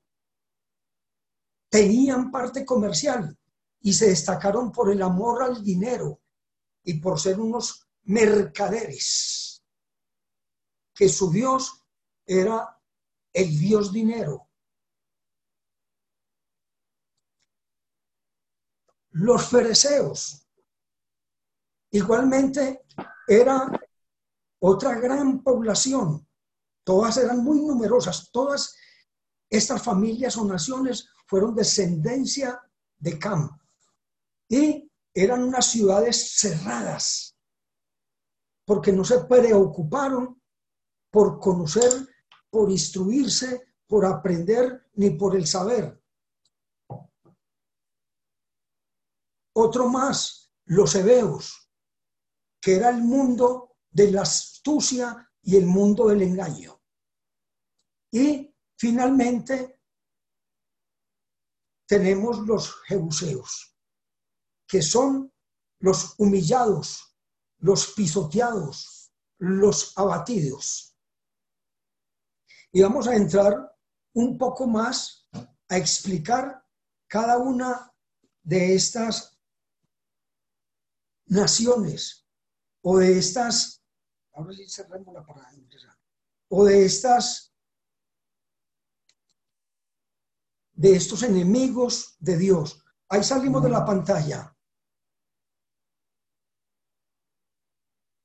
tenían 1.68 2.30
parte 2.30 2.64
comercial 2.64 3.36
y 3.82 3.94
se 3.94 4.10
destacaron 4.10 4.72
por 4.72 4.92
el 4.92 5.02
amor 5.02 5.42
al 5.42 5.64
dinero 5.64 6.22
y 6.84 7.00
por 7.00 7.20
ser 7.20 7.40
unos 7.40 7.88
mercaderes, 8.04 9.64
que 10.94 11.10
su 11.10 11.32
Dios 11.32 11.84
era 12.24 12.80
el 13.34 13.58
Dios 13.58 13.92
dinero. 13.92 14.48
Los 19.10 19.50
fereceos, 19.50 20.49
igualmente, 21.92 22.86
era 23.28 23.72
otra 24.62 24.96
gran 25.00 25.44
población. 25.44 26.28
Todas 26.84 27.18
eran 27.18 27.44
muy 27.44 27.60
numerosas. 27.60 28.32
Todas 28.32 28.76
estas 29.50 29.82
familias 29.82 30.38
o 30.38 30.46
naciones 30.46 31.10
fueron 31.28 31.56
descendencia 31.56 32.62
de 32.98 33.20
Cam. 33.20 33.50
Y 34.48 34.92
eran 35.14 35.44
unas 35.44 35.66
ciudades 35.68 36.40
cerradas, 36.40 37.38
porque 38.66 38.92
no 38.92 39.04
se 39.04 39.20
preocuparon 39.26 40.42
por 41.12 41.40
conocer, 41.40 41.92
por 42.50 42.70
instruirse, 42.72 43.74
por 43.88 44.06
aprender, 44.06 44.88
ni 44.94 45.12
por 45.12 45.36
el 45.36 45.48
saber. 45.48 46.00
Otro 49.54 49.90
más, 49.90 50.52
los 50.66 50.94
hebeos, 50.96 51.69
que 52.62 52.76
era 52.76 52.90
el 52.90 53.02
mundo 53.02 53.78
de 53.90 54.12
la 54.12 54.22
astucia 54.22 55.30
y 55.42 55.56
el 55.56 55.66
mundo 55.66 56.08
del 56.08 56.22
engaño. 56.22 56.82
Y 58.12 58.54
finalmente 58.78 59.82
tenemos 61.88 62.40
los 62.40 62.82
jebuseos, 62.84 63.76
que 64.68 64.82
son 64.82 65.34
los 65.80 66.16
humillados, 66.18 67.16
los 67.60 67.94
pisoteados, 67.94 69.12
los 69.40 69.98
abatidos. 69.98 70.96
Y 72.72 72.82
vamos 72.82 73.08
a 73.08 73.16
entrar 73.16 73.76
un 74.14 74.38
poco 74.38 74.68
más 74.68 75.28
a 75.68 75.78
explicar 75.78 76.64
cada 77.08 77.38
una 77.38 77.92
de 78.44 78.76
estas 78.76 79.40
naciones 81.26 82.29
o 82.82 82.98
de 83.00 83.18
estas, 83.18 83.84
ahora 84.34 84.54
sí 84.54 84.68
cerrémosla 84.70 85.26
para 85.26 85.54
ingresar, 85.54 85.96
o 86.50 86.66
de 86.66 86.86
estas, 86.86 87.54
de 90.74 90.96
estos 90.96 91.24
enemigos 91.24 92.16
de 92.20 92.38
Dios. 92.38 92.84
Ahí 93.10 93.24
salimos 93.24 93.64
de 93.64 93.70
la 93.70 93.86
pantalla. 93.86 94.56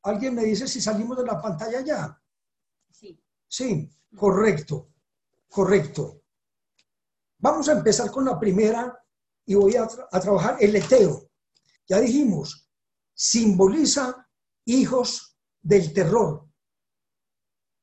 ¿Alguien 0.02 0.34
me 0.34 0.44
dice 0.44 0.68
si 0.68 0.80
salimos 0.80 1.16
de 1.18 1.24
la 1.24 1.40
pantalla 1.40 1.80
ya? 1.80 2.22
Sí. 2.90 3.18
Sí, 3.48 3.90
correcto, 4.16 4.90
correcto. 5.48 6.22
Vamos 7.38 7.68
a 7.68 7.72
empezar 7.72 8.10
con 8.10 8.24
la 8.24 8.38
primera 8.38 8.98
y 9.46 9.54
voy 9.54 9.76
a, 9.76 9.86
tra- 9.86 10.08
a 10.10 10.20
trabajar 10.20 10.56
el 10.60 10.74
eteo. 10.76 11.30
Ya 11.86 12.00
dijimos, 12.00 12.68
simboliza 13.14 14.23
hijos 14.66 15.36
del 15.62 15.92
terror. 15.92 16.48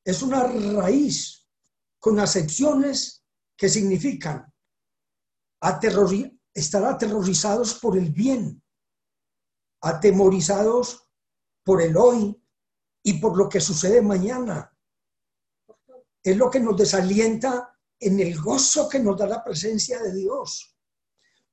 Es 0.04 0.22
una 0.22 0.44
raíz 0.44 1.48
con 2.00 2.20
acepciones 2.20 3.24
que 3.56 3.70
significan 3.70 4.52
aterrori- 5.62 6.39
estar 6.54 6.84
aterrorizados 6.84 7.76
por 7.76 7.98
el 7.98 8.12
bien, 8.12 8.63
atemorizados 9.82 11.08
por 11.63 11.82
el 11.82 11.96
hoy 11.96 12.44
y 13.04 13.20
por 13.20 13.38
lo 13.38 13.48
que 13.48 13.62
sucede 13.62 14.02
mañana. 14.02 14.76
Es 16.24 16.38
lo 16.38 16.50
que 16.50 16.60
nos 16.60 16.76
desalienta 16.76 17.80
en 18.00 18.20
el 18.20 18.39
gozo 18.39 18.89
que 18.89 19.00
nos 19.00 19.17
da 19.17 19.28
la 19.28 19.44
presencia 19.44 20.02
de 20.02 20.13
Dios. 20.13 20.76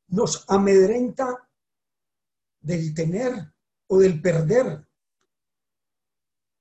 Nos 0.09 0.45
amedrenta 0.49 1.51
del 2.61 2.95
tener 2.95 3.55
o 3.88 3.99
del 3.99 4.21
perder. 4.23 4.88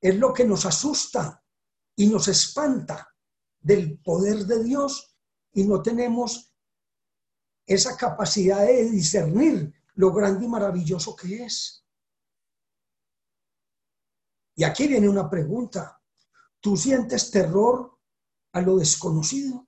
Es 0.02 0.16
lo 0.16 0.34
que 0.34 0.46
nos 0.46 0.66
asusta 0.66 1.44
y 1.96 2.08
nos 2.08 2.28
espanta 2.28 3.14
del 3.60 4.00
poder 4.00 4.46
de 4.46 4.64
Dios 4.64 5.18
y 5.54 5.64
no 5.64 5.82
tenemos 5.82 6.54
esa 7.66 7.98
capacidad 7.98 8.66
de 8.66 8.90
discernir 8.90 9.74
lo 9.96 10.14
grande 10.14 10.46
y 10.46 10.48
maravilloso 10.48 11.16
que 11.16 11.44
es. 11.44 11.84
Y 14.56 14.64
aquí 14.64 14.88
viene 14.88 15.10
una 15.10 15.30
pregunta. 15.30 16.02
¿Tú 16.60 16.78
sientes 16.78 17.30
terror 17.30 18.00
a 18.54 18.62
lo 18.62 18.78
desconocido? 18.78 19.68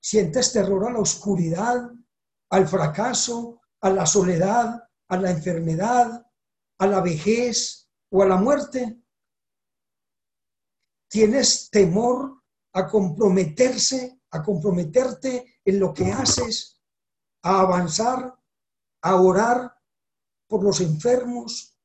¿Sientes 0.00 0.52
terror 0.52 0.86
a 0.88 0.92
la 0.92 0.98
oscuridad, 0.98 1.90
al 2.50 2.68
fracaso, 2.68 3.60
a 3.80 3.90
la 3.90 4.06
soledad, 4.06 4.82
a 5.08 5.16
la 5.16 5.30
enfermedad, 5.30 6.26
a 6.78 6.86
la 6.86 7.00
vejez 7.00 7.88
o 8.10 8.22
a 8.22 8.26
la 8.26 8.36
muerte? 8.36 9.01
¿Tienes 11.12 11.68
temor 11.68 12.42
a 12.72 12.88
comprometerse, 12.88 14.22
a 14.30 14.42
comprometerte 14.42 15.60
en 15.62 15.78
lo 15.78 15.92
que 15.92 16.10
haces, 16.10 16.80
a 17.42 17.60
avanzar, 17.60 18.34
a 19.02 19.16
orar 19.16 19.78
por 20.46 20.64
los 20.64 20.80
enfermos, 20.80 21.78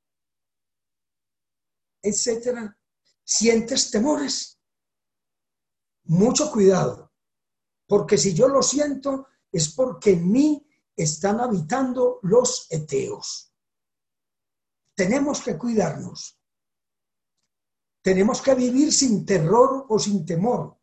etcétera? 2.01 2.79
¿Sientes 3.21 3.91
temores? 3.91 4.61
Mucho 6.05 6.49
cuidado, 6.49 7.11
porque 7.85 8.17
si 8.17 8.33
yo 8.33 8.47
lo 8.47 8.63
siento 8.63 9.27
es 9.51 9.75
porque 9.75 10.11
en 10.11 10.31
mí 10.31 10.69
están 10.95 11.41
habitando 11.41 12.19
los 12.21 12.67
eteos. 12.69 13.53
Tenemos 14.95 15.41
que 15.41 15.57
cuidarnos. 15.57 16.36
Tenemos 18.07 18.41
que 18.41 18.55
vivir 18.55 18.93
sin 18.93 19.25
terror 19.25 19.85
o 19.89 19.99
sin 19.99 20.25
temor, 20.25 20.79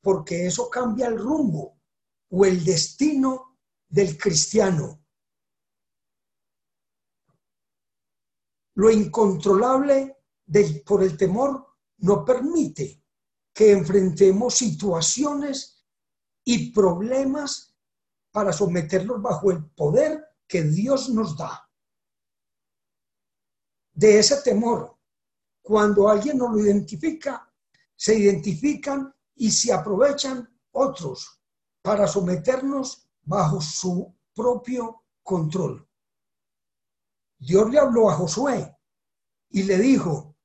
porque 0.00 0.46
eso 0.46 0.70
cambia 0.70 1.08
el 1.08 1.18
rumbo 1.18 1.78
o 2.30 2.46
el 2.46 2.64
destino 2.64 3.58
del 3.86 4.16
cristiano. 4.16 5.04
Lo 8.76 8.90
incontrolable 8.90 10.16
por 10.86 11.02
el 11.02 11.18
temor 11.18 11.66
no 11.98 12.24
permite 12.24 13.04
que 13.52 13.72
enfrentemos 13.72 14.54
situaciones 14.54 15.84
y 16.44 16.72
problemas 16.72 17.76
para 18.30 18.54
someterlos 18.54 19.20
bajo 19.20 19.50
el 19.50 19.62
poder 19.66 20.24
que 20.48 20.62
Dios 20.62 21.10
nos 21.10 21.36
da. 21.36 21.70
De 23.92 24.18
ese 24.18 24.40
temor, 24.40 24.93
cuando 25.64 26.10
alguien 26.10 26.36
no 26.36 26.52
lo 26.52 26.60
identifica, 26.60 27.50
se 27.96 28.14
identifican 28.18 29.14
y 29.34 29.50
se 29.50 29.72
aprovechan 29.72 30.46
otros 30.72 31.40
para 31.80 32.06
someternos 32.06 33.08
bajo 33.22 33.62
su 33.62 34.14
propio 34.34 35.04
control. 35.22 35.88
Dios 37.38 37.70
le 37.70 37.78
habló 37.78 38.10
a 38.10 38.14
Josué 38.14 38.76
y 39.48 39.62
le 39.62 39.78
dijo, 39.78 40.36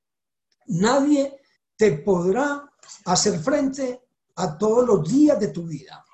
nadie 0.67 1.37
te 1.75 1.91
podrá 1.97 2.71
hacer 3.03 3.39
frente 3.39 4.01
a 4.37 4.57
todos 4.57 4.87
los 4.87 5.11
días 5.11 5.37
de 5.37 5.49
tu 5.49 5.67
vida. 5.67 6.05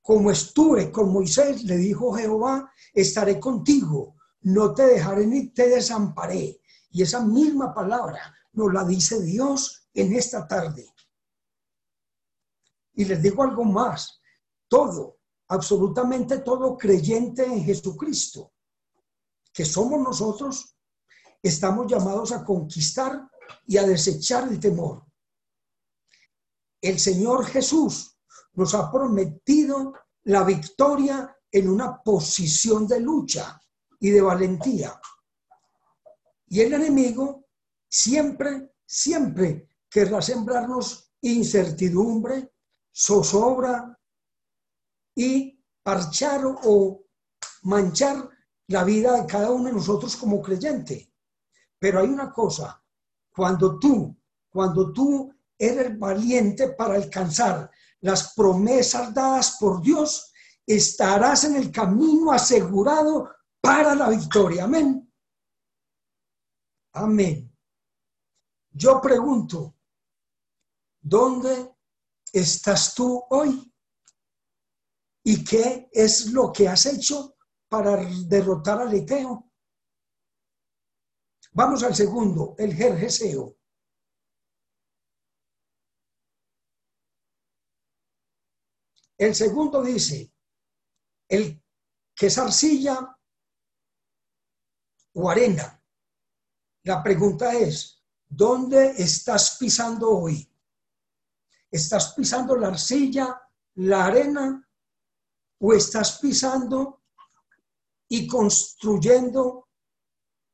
Como 0.00 0.30
estuve 0.30 0.92
con 0.92 1.12
Moisés, 1.12 1.64
le 1.64 1.76
dijo 1.76 2.12
Jehová, 2.12 2.72
estaré 2.94 3.40
contigo, 3.40 4.14
no 4.42 4.72
te 4.74 4.86
dejaré 4.86 5.26
ni 5.26 5.48
te 5.48 5.68
desamparé. 5.68 6.59
Y 6.90 7.02
esa 7.02 7.20
misma 7.20 7.72
palabra 7.72 8.34
nos 8.52 8.72
la 8.72 8.84
dice 8.84 9.20
Dios 9.22 9.88
en 9.94 10.14
esta 10.14 10.46
tarde. 10.46 10.92
Y 12.94 13.04
les 13.04 13.22
digo 13.22 13.42
algo 13.42 13.64
más, 13.64 14.20
todo, 14.68 15.18
absolutamente 15.48 16.38
todo 16.38 16.76
creyente 16.76 17.44
en 17.44 17.64
Jesucristo, 17.64 18.52
que 19.52 19.64
somos 19.64 20.00
nosotros, 20.00 20.76
estamos 21.42 21.86
llamados 21.86 22.32
a 22.32 22.44
conquistar 22.44 23.28
y 23.66 23.76
a 23.76 23.84
desechar 23.84 24.48
el 24.48 24.60
temor. 24.60 25.04
El 26.80 26.98
Señor 26.98 27.46
Jesús 27.46 28.16
nos 28.54 28.74
ha 28.74 28.90
prometido 28.90 29.94
la 30.24 30.44
victoria 30.44 31.36
en 31.50 31.68
una 31.68 32.02
posición 32.02 32.86
de 32.86 33.00
lucha 33.00 33.60
y 33.98 34.10
de 34.10 34.20
valentía. 34.20 35.00
Y 36.50 36.60
el 36.60 36.74
enemigo 36.74 37.46
siempre, 37.88 38.74
siempre 38.84 39.68
querrá 39.88 40.20
sembrarnos 40.20 41.12
incertidumbre, 41.20 42.52
zozobra 42.92 43.96
y 45.14 45.62
parchar 45.82 46.42
o 46.64 47.04
manchar 47.62 48.28
la 48.66 48.82
vida 48.82 49.20
de 49.20 49.26
cada 49.26 49.52
uno 49.52 49.66
de 49.66 49.74
nosotros 49.74 50.16
como 50.16 50.42
creyente. 50.42 51.12
Pero 51.78 52.00
hay 52.00 52.08
una 52.08 52.32
cosa, 52.32 52.82
cuando 53.32 53.78
tú, 53.78 54.16
cuando 54.50 54.92
tú 54.92 55.32
eres 55.56 55.96
valiente 55.98 56.70
para 56.70 56.94
alcanzar 56.94 57.70
las 58.00 58.34
promesas 58.34 59.14
dadas 59.14 59.56
por 59.60 59.80
Dios, 59.82 60.32
estarás 60.66 61.44
en 61.44 61.54
el 61.56 61.70
camino 61.70 62.32
asegurado 62.32 63.30
para 63.60 63.94
la 63.94 64.08
victoria. 64.08 64.64
Amén. 64.64 65.09
Amén. 66.92 67.56
Yo 68.72 69.00
pregunto, 69.00 69.76
¿dónde 71.00 71.74
estás 72.32 72.94
tú 72.94 73.24
hoy? 73.30 73.72
¿Y 75.24 75.44
qué 75.44 75.88
es 75.92 76.32
lo 76.32 76.52
que 76.52 76.68
has 76.68 76.86
hecho 76.86 77.36
para 77.68 77.96
derrotar 78.26 78.80
al 78.80 78.94
Eteo? 78.94 79.50
Vamos 81.52 81.82
al 81.82 81.94
segundo, 81.94 82.54
el 82.58 82.74
Gergeseo. 82.74 83.56
El 89.18 89.34
segundo 89.34 89.82
dice, 89.82 90.32
el 91.28 91.62
que 92.14 92.26
es 92.26 92.38
arcilla 92.38 93.18
o 95.14 95.28
arena. 95.28 95.79
La 96.90 97.04
pregunta 97.04 97.52
es, 97.54 98.02
¿dónde 98.28 98.94
estás 99.00 99.56
pisando 99.60 100.10
hoy? 100.10 100.52
¿Estás 101.70 102.14
pisando 102.14 102.56
la 102.56 102.66
arcilla, 102.66 103.40
la 103.76 104.06
arena 104.06 104.68
o 105.60 105.72
estás 105.72 106.18
pisando 106.18 107.04
y 108.08 108.26
construyendo 108.26 109.68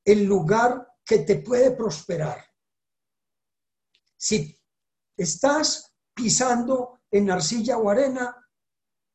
el 0.05 0.25
lugar 0.25 0.99
que 1.07 1.21
te 1.21 1.37
puede 1.37 1.71
prosperar? 1.71 2.45
Si 4.15 4.61
estás 5.17 5.91
pisando 6.13 7.01
en 7.11 7.31
arcilla 7.31 7.79
o 7.79 7.89
arena, 7.89 8.47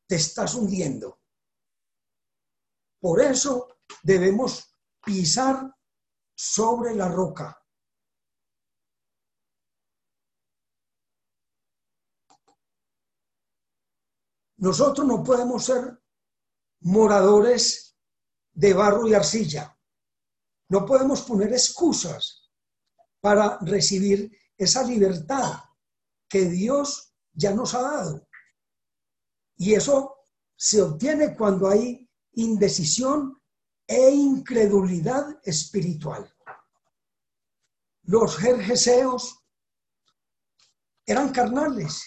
te 0.08 0.16
estás 0.16 0.56
hundiendo. 0.56 1.20
Por 2.98 3.20
eso 3.20 3.76
debemos 4.02 4.76
pisar 5.04 5.72
sobre 6.44 6.92
la 6.96 7.06
roca. 7.06 7.56
Nosotros 14.56 15.06
no 15.06 15.22
podemos 15.22 15.64
ser 15.64 16.02
moradores 16.80 17.96
de 18.54 18.74
barro 18.74 19.06
y 19.06 19.14
arcilla. 19.14 19.78
No 20.68 20.84
podemos 20.84 21.22
poner 21.22 21.52
excusas 21.52 22.50
para 23.20 23.58
recibir 23.60 24.36
esa 24.56 24.82
libertad 24.82 25.60
que 26.28 26.46
Dios 26.46 27.14
ya 27.32 27.52
nos 27.52 27.72
ha 27.74 27.82
dado. 27.82 28.28
Y 29.58 29.74
eso 29.74 30.16
se 30.56 30.82
obtiene 30.82 31.36
cuando 31.36 31.68
hay 31.68 32.10
indecisión 32.32 33.40
e 33.86 34.10
incredulidad 34.10 35.38
espiritual. 35.44 36.31
Los 38.04 38.36
jerjeseos 38.36 39.44
eran 41.06 41.30
carnales 41.30 42.06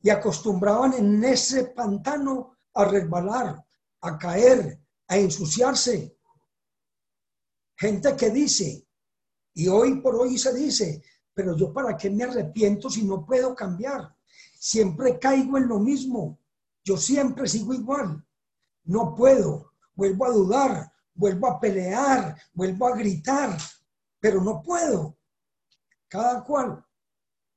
y 0.00 0.10
acostumbraban 0.10 0.94
en 0.94 1.22
ese 1.24 1.64
pantano 1.66 2.56
a 2.74 2.84
resbalar, 2.84 3.64
a 4.00 4.18
caer, 4.18 4.80
a 5.08 5.16
ensuciarse. 5.16 6.16
Gente 7.76 8.16
que 8.16 8.30
dice, 8.30 8.86
y 9.54 9.68
hoy 9.68 10.00
por 10.00 10.14
hoy 10.16 10.38
se 10.38 10.54
dice, 10.54 11.02
pero 11.34 11.56
yo 11.56 11.72
para 11.72 11.96
qué 11.96 12.10
me 12.10 12.24
arrepiento 12.24 12.88
si 12.88 13.04
no 13.04 13.24
puedo 13.24 13.54
cambiar. 13.54 14.14
Siempre 14.58 15.18
caigo 15.18 15.58
en 15.58 15.68
lo 15.68 15.78
mismo. 15.78 16.38
Yo 16.84 16.96
siempre 16.96 17.48
sigo 17.48 17.74
igual. 17.74 18.24
No 18.84 19.14
puedo. 19.14 19.72
Vuelvo 19.94 20.24
a 20.24 20.30
dudar, 20.30 20.92
vuelvo 21.14 21.48
a 21.48 21.60
pelear, 21.60 22.36
vuelvo 22.54 22.86
a 22.86 22.96
gritar, 22.96 23.58
pero 24.20 24.42
no 24.42 24.62
puedo. 24.62 25.18
Cada 26.12 26.44
cual 26.44 26.84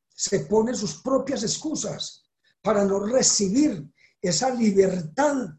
se 0.08 0.46
pone 0.46 0.74
sus 0.74 1.02
propias 1.02 1.44
excusas 1.44 2.26
para 2.62 2.86
no 2.86 3.02
recibir 3.02 3.86
esa 4.22 4.50
libertad 4.50 5.50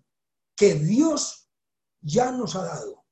que 0.57 0.77
Dios 0.77 1.51
ya 2.01 2.33
nos 2.33 2.57
ha 2.57 2.65
dado. 2.65 3.05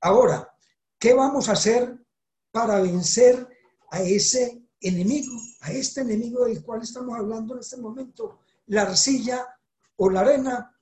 Ahora, 0.00 0.52
¿qué 0.98 1.14
vamos 1.14 1.48
a 1.48 1.52
hacer 1.52 2.04
para 2.50 2.80
vencer 2.80 3.48
a 3.92 4.02
ese 4.02 4.60
enemigo, 4.80 5.40
a 5.60 5.70
este 5.70 6.00
enemigo 6.00 6.46
del 6.46 6.64
cual 6.64 6.82
estamos 6.82 7.16
hablando 7.16 7.54
en 7.54 7.60
este 7.60 7.76
momento? 7.76 8.40
La 8.66 8.82
arcilla 8.82 9.56
o 9.94 10.10
la 10.10 10.22
arena. 10.22 10.76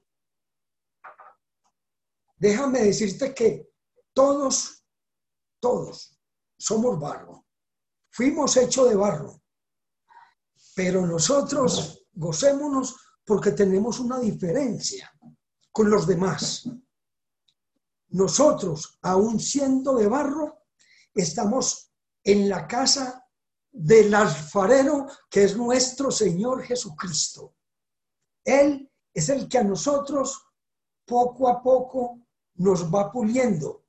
Déjame 2.38 2.80
decirte 2.80 3.34
que 3.34 3.70
todos, 4.14 4.82
todos 5.60 6.15
somos 6.58 6.98
barro. 6.98 7.46
Fuimos 8.10 8.56
hechos 8.56 8.88
de 8.88 8.96
barro. 8.96 9.42
Pero 10.74 11.06
nosotros 11.06 12.06
gocémonos 12.12 12.96
porque 13.24 13.52
tenemos 13.52 13.98
una 13.98 14.18
diferencia 14.18 15.12
con 15.72 15.90
los 15.90 16.06
demás. 16.06 16.68
Nosotros, 18.08 18.98
aún 19.02 19.40
siendo 19.40 19.96
de 19.96 20.06
barro, 20.06 20.62
estamos 21.14 21.92
en 22.22 22.48
la 22.48 22.66
casa 22.66 23.26
del 23.70 24.14
alfarero 24.14 25.06
que 25.28 25.44
es 25.44 25.56
nuestro 25.56 26.10
Señor 26.10 26.62
Jesucristo. 26.62 27.56
Él 28.44 28.90
es 29.12 29.28
el 29.28 29.48
que 29.48 29.58
a 29.58 29.64
nosotros 29.64 30.42
poco 31.04 31.48
a 31.48 31.62
poco 31.62 32.26
nos 32.54 32.92
va 32.92 33.10
puliendo. 33.10 33.85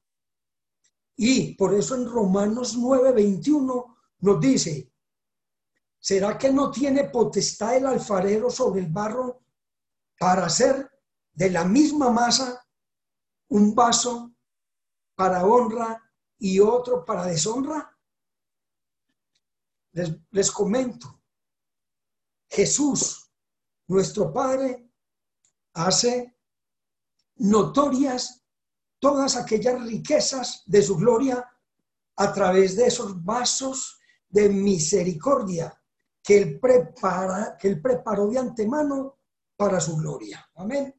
Y 1.19 1.55
por 1.55 1.73
eso 1.73 1.95
en 1.95 2.05
Romanos 2.07 2.77
9:21 2.77 3.97
nos 4.19 4.39
dice, 4.39 4.93
¿será 5.99 6.37
que 6.37 6.53
no 6.53 6.69
tiene 6.69 7.05
potestad 7.05 7.75
el 7.75 7.87
alfarero 7.87 8.51
sobre 8.51 8.81
el 8.81 8.91
barro 8.91 9.43
para 10.19 10.45
hacer 10.45 10.89
de 11.33 11.49
la 11.49 11.65
misma 11.65 12.11
masa 12.11 12.63
un 13.49 13.73
vaso 13.73 14.31
para 15.15 15.43
honra 15.43 15.99
y 16.37 16.59
otro 16.59 17.03
para 17.03 17.25
deshonra? 17.25 17.97
Les, 19.93 20.11
les 20.29 20.51
comento, 20.51 21.19
Jesús, 22.47 23.31
nuestro 23.87 24.31
Padre, 24.31 24.87
hace 25.73 26.37
notorias 27.37 28.46
todas 28.99 29.35
aquellas 29.35 29.81
riquezas 29.83 30.63
de 30.65 30.81
su 30.81 30.97
gloria 30.97 31.45
a 32.15 32.33
través 32.33 32.75
de 32.75 32.87
esos 32.87 33.23
vasos 33.23 33.99
de 34.29 34.49
misericordia 34.49 35.79
que 36.23 36.37
él, 36.37 36.59
prepara, 36.59 37.57
que 37.57 37.69
él 37.69 37.81
preparó 37.81 38.27
de 38.27 38.39
antemano 38.39 39.19
para 39.55 39.79
su 39.79 39.95
gloria. 39.95 40.45
Amén. 40.55 40.93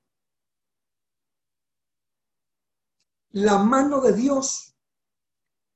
La 3.32 3.58
mano 3.58 4.00
de 4.00 4.14
Dios 4.14 4.74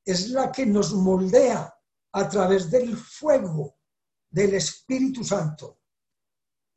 es 0.05 0.31
la 0.31 0.51
que 0.51 0.65
nos 0.65 0.95
moldea 0.95 1.73
a 2.13 2.29
través 2.29 2.71
del 2.71 2.97
fuego 2.97 3.77
del 4.31 4.55
Espíritu 4.55 5.23
Santo. 5.23 5.81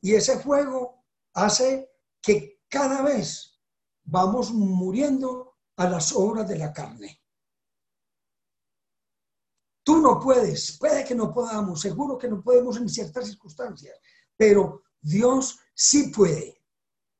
Y 0.02 0.14
ese 0.14 0.40
fuego 0.40 1.06
hace 1.34 1.90
que 2.22 2.62
cada 2.68 3.02
vez 3.02 3.55
vamos 4.06 4.52
muriendo 4.52 5.56
a 5.76 5.90
las 5.90 6.14
obras 6.14 6.48
de 6.48 6.58
la 6.58 6.72
carne. 6.72 7.22
Tú 9.84 9.98
no 9.98 10.20
puedes, 10.20 10.78
puede 10.80 11.04
que 11.06 11.14
no 11.14 11.32
podamos, 11.32 11.82
seguro 11.82 12.18
que 12.18 12.28
no 12.28 12.42
podemos 12.42 12.78
en 12.78 12.90
ciertas 12.90 13.28
circunstancias, 13.28 14.00
pero 14.36 14.84
Dios 15.00 15.60
sí 15.76 16.08
puede 16.08 16.64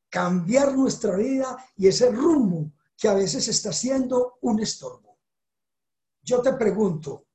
cambiar 0.10 0.74
nuestra 0.74 1.16
vida 1.16 1.58
y 1.76 1.88
ese 1.88 2.10
rumbo 2.10 2.72
que 2.98 3.08
a 3.08 3.14
veces 3.14 3.48
está 3.48 3.72
siendo 3.72 4.38
un 4.42 4.60
estorbo. 4.62 5.20
Yo 6.24 6.42
te 6.42 6.54
pregunto, 6.54 7.28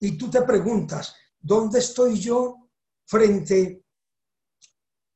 y 0.00 0.16
tú 0.16 0.30
te 0.30 0.42
preguntas, 0.42 1.14
¿dónde 1.38 1.78
estoy 1.78 2.18
yo 2.18 2.70
frente 3.04 3.84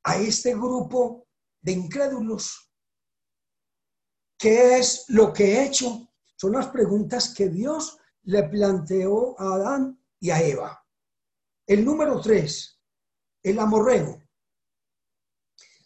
a 0.04 0.18
este 0.18 0.54
grupo 0.54 1.26
de 1.60 1.72
incrédulos? 1.72 2.70
¿Qué 4.44 4.76
es 4.76 5.06
lo 5.08 5.32
que 5.32 5.54
he 5.54 5.64
hecho? 5.64 6.06
Son 6.36 6.52
las 6.52 6.66
preguntas 6.66 7.32
que 7.32 7.48
Dios 7.48 7.96
le 8.24 8.42
planteó 8.42 9.40
a 9.40 9.54
Adán 9.54 9.98
y 10.20 10.28
a 10.28 10.42
Eva. 10.42 10.86
El 11.66 11.82
número 11.82 12.20
tres, 12.20 12.78
el 13.42 13.58
amorreo. 13.58 14.22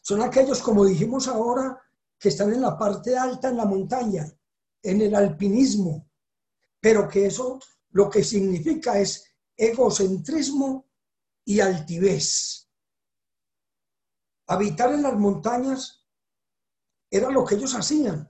Son 0.03 0.21
aquellos, 0.23 0.61
como 0.61 0.85
dijimos 0.85 1.29
ahora, 1.29 1.81
que 2.19 2.31
están 2.31 2.53
en 2.53 2.61
la 2.61 2.77
parte 2.77 3.17
alta, 3.17 3.49
en 3.49 3.59
la 3.59 3.65
montaña, 3.65 4.27
en 4.83 5.03
el 5.03 5.15
alpinismo, 5.15 6.11
pero 6.81 7.09
que 7.09 7.27
eso 7.27 7.61
lo 7.91 8.11
que 8.11 8.25
significa 8.25 8.99
es 8.99 9.37
egocentrismo 9.57 10.91
y 11.45 11.61
altivez. 11.61 12.69
Habitar 14.49 14.93
en 14.95 15.03
las 15.03 15.15
montañas 15.15 16.05
era 17.09 17.31
lo 17.31 17.45
que 17.45 17.55
ellos 17.55 17.77
hacían, 17.77 18.29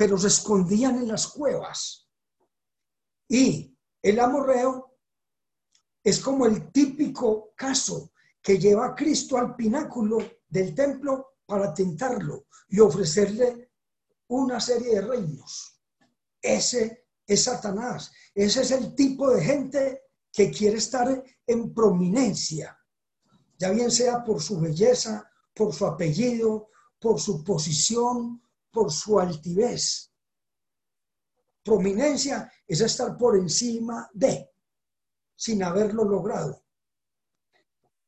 pero 0.00 0.16
se 0.16 0.28
escondían 0.28 0.96
en 0.96 1.08
las 1.08 1.26
cuevas. 1.26 2.08
Y 3.28 3.76
el 4.00 4.18
amorreo 4.18 4.96
es 6.02 6.20
como 6.20 6.46
el 6.46 6.72
típico 6.72 7.52
caso 7.54 8.10
que 8.40 8.58
lleva 8.58 8.86
a 8.86 8.94
Cristo 8.94 9.36
al 9.36 9.54
pináculo 9.54 10.16
del 10.48 10.74
templo 10.74 11.34
para 11.44 11.74
tentarlo 11.74 12.46
y 12.70 12.80
ofrecerle 12.80 13.72
una 14.28 14.58
serie 14.58 14.94
de 14.94 15.02
reinos. 15.02 15.82
Ese 16.40 17.08
es 17.26 17.44
Satanás. 17.44 18.10
Ese 18.34 18.62
es 18.62 18.70
el 18.70 18.94
tipo 18.94 19.30
de 19.30 19.44
gente 19.44 20.02
que 20.32 20.50
quiere 20.50 20.78
estar 20.78 21.22
en 21.46 21.74
prominencia, 21.74 22.74
ya 23.58 23.68
bien 23.68 23.90
sea 23.90 24.24
por 24.24 24.40
su 24.40 24.58
belleza, 24.60 25.30
por 25.52 25.74
su 25.74 25.84
apellido, 25.84 26.70
por 26.98 27.20
su 27.20 27.44
posición, 27.44 28.40
por 28.70 28.92
su 28.92 29.18
altivez. 29.18 30.12
Prominencia 31.62 32.50
es 32.66 32.80
estar 32.80 33.16
por 33.16 33.36
encima 33.36 34.08
de, 34.12 34.50
sin 35.36 35.62
haberlo 35.62 36.04
logrado. 36.04 36.64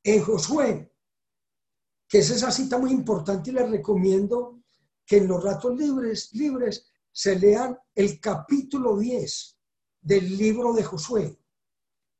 En 0.03 0.22
Josué, 0.22 0.92
que 2.09 2.18
es 2.18 2.31
esa 2.31 2.51
cita 2.51 2.79
muy 2.79 2.90
importante 2.90 3.51
y 3.51 3.55
les 3.55 3.70
recomiendo 3.70 4.62
que 5.07 5.18
en 5.18 5.29
los 5.29 5.42
ratos 5.42 5.77
libres, 5.77 6.33
libres 6.33 6.87
se 7.11 7.38
lean 7.38 7.79
el 7.94 8.20
capítulo 8.20 8.96
10 8.98 9.59
del 10.01 10.37
libro 10.37 10.72
de 10.72 10.83
Josué, 10.83 11.38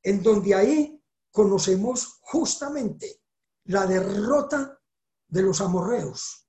en 0.03 0.21
donde 0.21 0.55
ahí 0.55 1.03
conocemos 1.31 2.19
justamente 2.21 3.23
la 3.65 3.85
derrota 3.85 4.79
de 5.27 5.41
los 5.41 5.61
amorreos. 5.61 6.47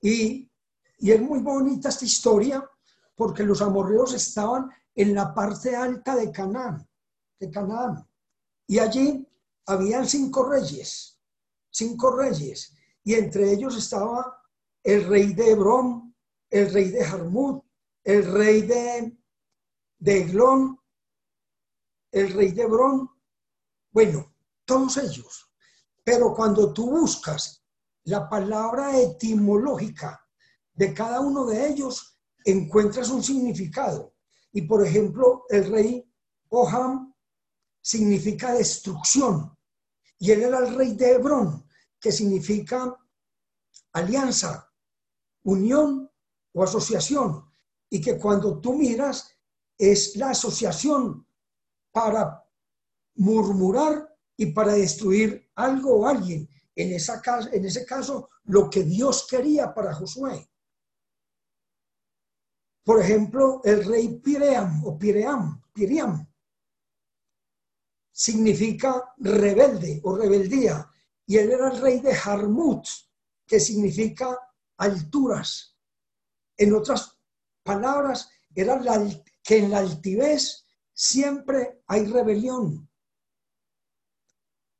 Y, 0.00 0.51
y 0.98 1.10
es 1.10 1.20
muy 1.20 1.40
bonita 1.40 1.88
esta 1.88 2.04
historia 2.04 2.64
porque 3.14 3.42
los 3.42 3.62
amorreos 3.62 4.14
estaban 4.14 4.70
en 4.94 5.14
la 5.14 5.34
parte 5.34 5.74
alta 5.74 6.16
de 6.16 6.30
Canaán, 6.30 6.88
de 7.38 7.50
Canaán. 7.50 8.06
Y 8.66 8.78
allí 8.78 9.26
habían 9.66 10.06
cinco 10.06 10.48
reyes, 10.48 11.18
cinco 11.70 12.16
reyes, 12.16 12.74
y 13.04 13.14
entre 13.14 13.52
ellos 13.52 13.76
estaba 13.76 14.40
el 14.82 15.06
rey 15.06 15.32
de 15.34 15.50
Hebrón, 15.50 16.14
el 16.50 16.72
rey 16.72 16.90
de 16.90 17.04
Jarmut, 17.04 17.64
el 18.04 18.32
rey 18.32 18.62
de, 18.62 19.16
de 19.98 20.20
el 22.12 22.32
rey 22.34 22.52
de 22.52 22.62
Hebrón, 22.62 23.10
bueno, 23.90 24.34
todos 24.64 24.96
ellos. 24.98 25.50
Pero 26.04 26.34
cuando 26.34 26.72
tú 26.72 26.90
buscas 26.90 27.64
la 28.04 28.28
palabra 28.28 28.98
etimológica 28.98 30.21
de 30.74 30.94
cada 30.94 31.20
uno 31.20 31.46
de 31.46 31.68
ellos, 31.68 32.18
encuentras 32.44 33.10
un 33.10 33.22
significado. 33.22 34.14
Y 34.52 34.62
por 34.62 34.84
ejemplo, 34.86 35.44
el 35.48 35.70
rey 35.70 36.12
Oham 36.48 37.14
significa 37.80 38.52
destrucción. 38.52 39.56
Y 40.18 40.30
él 40.30 40.42
era 40.42 40.58
el 40.58 40.74
rey 40.74 40.94
de 40.94 41.12
Hebrón, 41.12 41.66
que 42.00 42.12
significa 42.12 42.96
alianza, 43.92 44.72
unión 45.42 46.10
o 46.52 46.62
asociación. 46.62 47.44
Y 47.90 48.00
que 48.00 48.18
cuando 48.18 48.60
tú 48.60 48.74
miras 48.74 49.36
es 49.78 50.16
la 50.16 50.30
asociación 50.30 51.26
para 51.90 52.42
murmurar 53.16 54.08
y 54.36 54.46
para 54.46 54.74
destruir 54.74 55.50
algo 55.54 56.00
o 56.00 56.06
alguien. 56.06 56.48
En, 56.74 56.92
esa, 56.92 57.20
en 57.52 57.64
ese 57.64 57.84
caso, 57.84 58.30
lo 58.44 58.70
que 58.70 58.82
Dios 58.84 59.26
quería 59.28 59.74
para 59.74 59.94
Josué. 59.94 60.48
Por 62.84 63.00
ejemplo, 63.00 63.60
el 63.64 63.84
rey 63.84 64.18
Piream 64.18 64.84
o 64.84 64.98
Piream, 64.98 65.62
Piriam, 65.72 66.26
significa 68.10 69.14
rebelde 69.18 70.00
o 70.04 70.16
rebeldía. 70.16 70.88
Y 71.26 71.38
él 71.38 71.52
era 71.52 71.70
el 71.70 71.80
rey 71.80 72.00
de 72.00 72.12
Harmut, 72.12 72.86
que 73.46 73.60
significa 73.60 74.38
alturas. 74.76 75.76
En 76.56 76.74
otras 76.74 77.18
palabras, 77.62 78.28
era 78.54 78.80
que 79.42 79.58
en 79.58 79.70
la 79.70 79.78
altivez 79.78 80.66
siempre 80.92 81.82
hay 81.86 82.06
rebelión. 82.06 82.88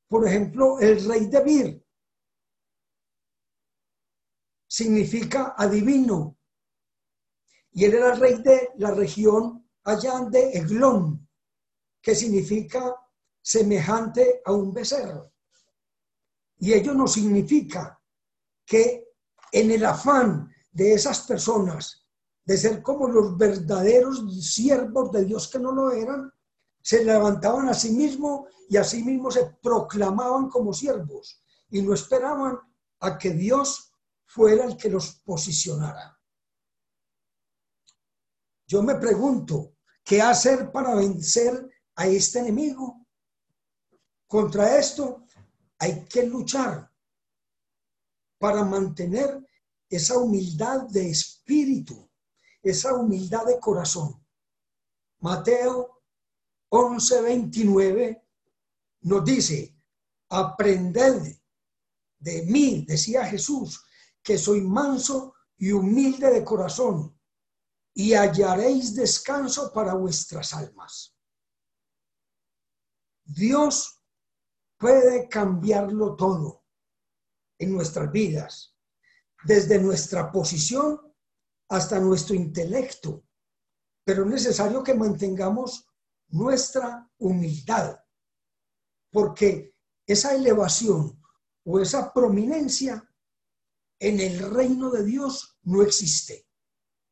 Por 0.08 0.26
ejemplo, 0.26 0.78
el 0.78 1.04
rey 1.08 1.26
de 1.26 1.40
Bir 1.42 1.86
significa 4.66 5.54
adivino. 5.56 6.38
Y 7.72 7.84
él 7.84 7.94
era 7.94 8.14
rey 8.14 8.42
de 8.42 8.70
la 8.76 8.92
región 8.92 9.66
allá 9.84 10.20
de 10.30 10.52
Eglón, 10.52 11.28
que 12.00 12.14
significa 12.14 12.94
semejante 13.40 14.42
a 14.44 14.52
un 14.52 14.72
becerro. 14.72 15.32
Y 16.58 16.72
ello 16.72 16.94
no 16.94 17.08
significa 17.08 18.00
que 18.64 19.08
en 19.50 19.70
el 19.70 19.84
afán 19.84 20.52
de 20.70 20.94
esas 20.94 21.22
personas 21.22 22.06
de 22.44 22.56
ser 22.56 22.82
como 22.82 23.08
los 23.08 23.36
verdaderos 23.36 24.22
siervos 24.44 25.12
de 25.12 25.24
Dios 25.24 25.48
que 25.48 25.58
no 25.58 25.72
lo 25.72 25.92
eran, 25.92 26.32
se 26.82 27.04
levantaban 27.04 27.68
a 27.68 27.74
sí 27.74 27.92
mismos 27.92 28.48
y 28.68 28.76
a 28.76 28.84
sí 28.84 29.02
mismos 29.02 29.34
se 29.34 29.44
proclamaban 29.62 30.48
como 30.48 30.72
siervos 30.72 31.42
y 31.70 31.82
no 31.82 31.94
esperaban 31.94 32.58
a 33.00 33.18
que 33.18 33.30
Dios 33.30 33.92
fuera 34.26 34.64
el 34.64 34.76
que 34.76 34.90
los 34.90 35.20
posicionara. 35.24 36.18
Yo 38.72 38.82
me 38.82 38.94
pregunto, 38.94 39.76
¿qué 40.02 40.22
hacer 40.22 40.72
para 40.72 40.94
vencer 40.94 41.70
a 41.94 42.06
este 42.06 42.38
enemigo? 42.38 43.06
Contra 44.26 44.78
esto 44.78 45.26
hay 45.78 46.06
que 46.06 46.24
luchar 46.24 46.90
para 48.38 48.64
mantener 48.64 49.46
esa 49.90 50.16
humildad 50.16 50.84
de 50.88 51.10
espíritu, 51.10 52.10
esa 52.62 52.94
humildad 52.94 53.44
de 53.44 53.60
corazón. 53.60 54.24
Mateo 55.18 56.02
11:29 56.70 58.22
nos 59.02 59.22
dice, 59.22 59.76
aprended 60.30 61.36
de 62.20 62.42
mí, 62.44 62.86
decía 62.88 63.26
Jesús, 63.26 63.84
que 64.22 64.38
soy 64.38 64.62
manso 64.62 65.34
y 65.58 65.72
humilde 65.72 66.30
de 66.30 66.42
corazón, 66.42 67.14
y 67.94 68.14
hallaréis 68.14 68.94
descanso 68.94 69.72
para 69.72 69.94
vuestras 69.94 70.54
almas. 70.54 71.16
Dios 73.24 74.02
puede 74.78 75.28
cambiarlo 75.28 76.16
todo 76.16 76.64
en 77.58 77.72
nuestras 77.72 78.10
vidas, 78.10 78.76
desde 79.44 79.78
nuestra 79.78 80.32
posición 80.32 81.00
hasta 81.68 82.00
nuestro 82.00 82.34
intelecto, 82.34 83.24
pero 84.04 84.24
es 84.24 84.30
necesario 84.30 84.82
que 84.82 84.94
mantengamos 84.94 85.86
nuestra 86.28 87.08
humildad, 87.18 88.00
porque 89.10 89.74
esa 90.06 90.34
elevación 90.34 91.22
o 91.64 91.78
esa 91.78 92.12
prominencia 92.12 93.08
en 94.00 94.18
el 94.18 94.50
reino 94.52 94.90
de 94.90 95.04
Dios 95.04 95.58
no 95.62 95.82
existe, 95.82 96.48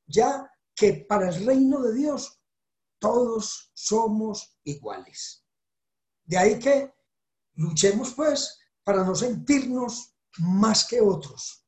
ya 0.06 0.49
que 0.80 0.94
para 1.06 1.28
el 1.28 1.44
reino 1.44 1.82
de 1.82 1.92
Dios 1.92 2.40
todos 2.98 3.70
somos 3.74 4.58
iguales. 4.64 5.44
De 6.24 6.38
ahí 6.38 6.58
que 6.58 6.94
luchemos 7.56 8.14
pues 8.14 8.58
para 8.82 9.04
no 9.04 9.14
sentirnos 9.14 10.16
más 10.38 10.86
que 10.86 11.02
otros, 11.02 11.66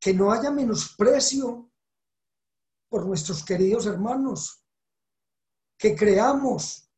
que 0.00 0.12
no 0.12 0.32
haya 0.32 0.50
menosprecio 0.50 1.70
por 2.88 3.06
nuestros 3.06 3.44
queridos 3.44 3.86
hermanos, 3.86 4.64
que 5.78 5.94
creamos 5.94 6.90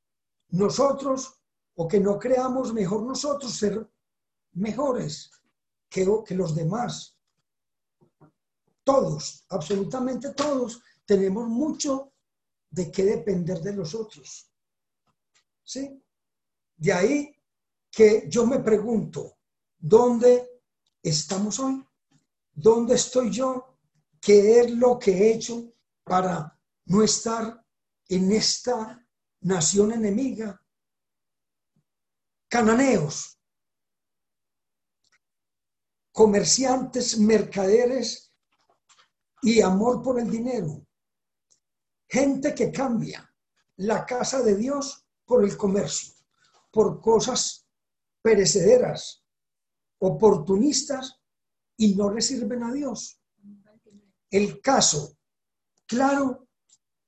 nosotros 0.49 1.43
o 1.75 1.87
que 1.87 2.01
no 2.01 2.19
creamos 2.19 2.73
mejor 2.73 3.03
nosotros 3.03 3.55
ser 3.55 3.87
mejores 4.53 5.31
que, 5.91 6.07
que 6.27 6.35
los 6.35 6.55
demás. 6.55 7.18
Todos, 8.89 9.45
absolutamente 9.51 10.33
todos, 10.33 10.83
tenemos 11.05 11.47
mucho 11.47 12.15
de 12.71 12.91
qué 12.91 13.05
depender 13.05 13.61
de 13.61 13.75
los 13.75 13.95
otros. 13.95 14.51
¿Sí? 15.63 16.03
De 16.75 16.95
ahí 16.95 17.37
que 17.91 18.25
yo 18.31 18.47
me 18.47 18.61
pregunto, 18.61 19.41
¿dónde 19.77 20.63
estamos 21.03 21.59
hoy? 21.59 21.87
¿Dónde 22.51 22.95
estoy 22.95 23.31
yo? 23.31 23.77
¿Qué 24.19 24.61
es 24.61 24.71
lo 24.71 24.99
que 24.99 25.11
he 25.11 25.35
hecho 25.35 25.71
para 26.03 26.59
no 26.87 27.03
estar 27.03 27.63
en 28.09 28.33
esta 28.33 29.07
nación 29.41 29.93
enemiga, 29.93 30.65
cananeos, 32.49 33.39
comerciantes, 36.11 37.19
mercaderes 37.19 38.28
y 39.43 39.61
amor 39.61 40.03
por 40.03 40.19
el 40.19 40.31
dinero, 40.31 40.87
gente 42.09 42.55
que 42.55 42.73
cambia 42.73 43.33
la 43.77 44.05
casa 44.05 44.43
de 44.43 44.57
Dios 44.57 45.07
por 45.25 45.45
el 45.45 45.57
comercio, 45.57 46.15
por 46.71 47.01
cosas 47.01 47.67
perecederas, 48.23 49.25
oportunistas 49.99 51.21
y 51.77 51.95
no 51.95 52.13
le 52.13 52.21
sirven 52.21 52.63
a 52.65 52.73
Dios. 52.73 53.21
El 54.31 54.61
caso 54.61 55.17
claro 55.87 56.49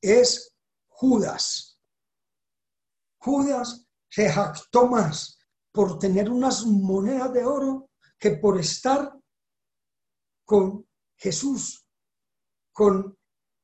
es 0.01 0.55
Judas. 0.89 1.79
Judas 3.19 3.87
se 4.09 4.29
jactó 4.31 4.87
más 4.87 5.39
por 5.73 5.99
tener 5.99 6.31
unas 6.31 6.65
monedas 6.65 7.33
de 7.33 7.45
oro 7.45 7.91
que 8.19 8.33
por 8.33 8.59
estar 8.59 9.19
con 10.45 10.87
Jesús, 11.17 11.87
con 12.81 13.15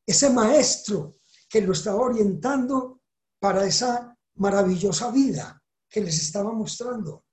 ese 0.05 0.29
maestro 0.29 1.21
que 1.49 1.63
lo 1.63 1.73
estaba 1.73 2.03
orientando 2.03 3.01
para 3.41 3.65
esa 3.65 4.15
maravillosa 4.35 5.11
vida 5.11 5.59
que 5.89 6.03
les 6.03 6.21
estaba 6.21 6.53
mostrando. 6.53 7.25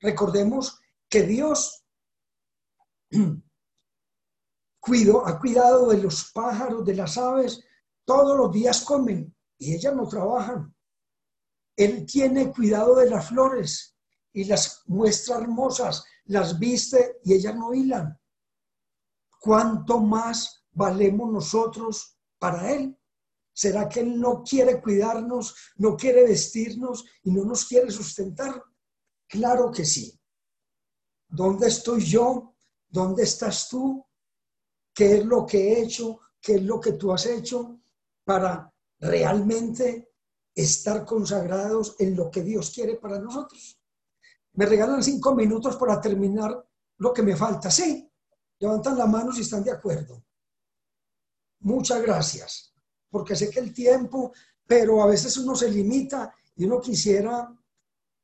Recordemos 0.00 0.78
que 1.08 1.22
Dios 1.22 1.86
cuido, 4.80 5.26
ha 5.26 5.38
cuidado 5.40 5.88
de 5.88 5.98
los 5.98 6.30
pájaros, 6.32 6.84
de 6.84 6.94
las 6.94 7.16
aves, 7.16 7.64
todos 8.04 8.36
los 8.36 8.52
días 8.52 8.84
comen 8.84 9.34
y 9.58 9.74
ellas 9.74 9.94
no 9.94 10.06
trabajan. 10.06 10.74
Él 11.76 12.04
tiene 12.06 12.52
cuidado 12.52 12.96
de 12.96 13.08
las 13.08 13.28
flores 13.28 13.96
y 14.32 14.44
las 14.44 14.82
muestra 14.86 15.38
hermosas, 15.38 16.04
las 16.26 16.58
viste 16.58 17.18
y 17.24 17.34
ellas 17.34 17.54
no 17.54 17.72
hilan. 17.72 18.18
¿Cuánto 19.40 20.00
más 20.00 20.64
valemos 20.72 21.30
nosotros 21.30 22.18
para 22.38 22.72
Él? 22.72 22.98
¿Será 23.54 23.88
que 23.88 24.00
Él 24.00 24.20
no 24.20 24.42
quiere 24.42 24.82
cuidarnos, 24.82 25.54
no 25.76 25.96
quiere 25.96 26.24
vestirnos 26.24 27.04
y 27.22 27.30
no 27.30 27.44
nos 27.44 27.64
quiere 27.66 27.90
sustentar? 27.90 28.60
Claro 29.28 29.70
que 29.70 29.84
sí. 29.84 30.20
¿Dónde 31.28 31.68
estoy 31.68 32.04
yo? 32.04 32.56
¿Dónde 32.88 33.22
estás 33.22 33.68
tú? 33.68 34.04
¿Qué 34.92 35.18
es 35.18 35.24
lo 35.24 35.46
que 35.46 35.72
he 35.72 35.82
hecho? 35.82 36.18
¿Qué 36.40 36.56
es 36.56 36.62
lo 36.62 36.80
que 36.80 36.92
tú 36.92 37.12
has 37.12 37.26
hecho 37.26 37.80
para 38.24 38.72
realmente 38.98 40.12
estar 40.52 41.04
consagrados 41.04 41.94
en 42.00 42.16
lo 42.16 42.30
que 42.30 42.42
Dios 42.42 42.70
quiere 42.70 42.96
para 42.96 43.20
nosotros? 43.20 43.80
Me 44.54 44.66
regalan 44.66 45.02
cinco 45.02 45.32
minutos 45.34 45.76
para 45.76 46.00
terminar 46.00 46.68
lo 46.98 47.12
que 47.12 47.22
me 47.22 47.36
falta. 47.36 47.70
Sí, 47.70 48.10
levantan 48.58 48.98
la 48.98 49.06
mano 49.06 49.32
si 49.32 49.42
están 49.42 49.62
de 49.62 49.70
acuerdo. 49.70 50.24
Muchas 51.60 52.02
gracias, 52.02 52.73
porque 53.14 53.36
sé 53.36 53.48
que 53.48 53.60
el 53.60 53.72
tiempo, 53.72 54.32
pero 54.66 55.00
a 55.00 55.06
veces 55.06 55.36
uno 55.36 55.54
se 55.54 55.70
limita 55.70 56.34
y 56.56 56.64
uno 56.64 56.80
quisiera 56.80 57.48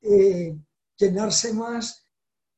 eh, 0.01 0.59
llenarse 0.97 1.53
más 1.53 2.05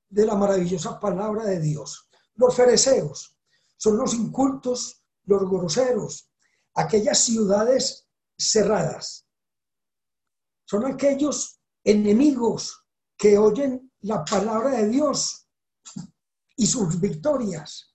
de 0.08 0.24
la 0.24 0.34
maravillosa 0.34 0.98
palabra 0.98 1.44
de 1.44 1.60
Dios. 1.60 2.08
Los 2.36 2.56
fereceos 2.56 3.36
son 3.76 3.98
los 3.98 4.14
incultos, 4.14 5.04
los 5.24 5.42
groseros, 5.42 6.30
aquellas 6.74 7.18
ciudades 7.18 8.08
cerradas. 8.38 9.26
Son 10.64 10.86
aquellos 10.86 11.60
enemigos 11.84 12.82
que 13.14 13.36
oyen 13.36 13.92
la 14.00 14.24
palabra 14.24 14.70
de 14.70 14.88
Dios 14.88 15.50
y 16.56 16.66
sus 16.66 16.98
victorias, 16.98 17.94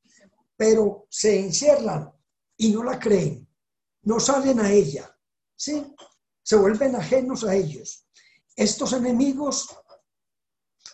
pero 0.56 1.08
se 1.10 1.40
encierran 1.40 2.14
y 2.56 2.72
no 2.72 2.84
la 2.84 3.00
creen, 3.00 3.47
no 4.08 4.22
salen 4.22 4.62
a 4.62 4.72
ella, 4.72 5.14
¿sí? 5.54 5.94
Se 6.42 6.56
vuelven 6.56 6.96
ajenos 6.96 7.44
a 7.44 7.54
ellos. 7.54 8.08
Estos 8.56 8.94
enemigos 8.94 9.68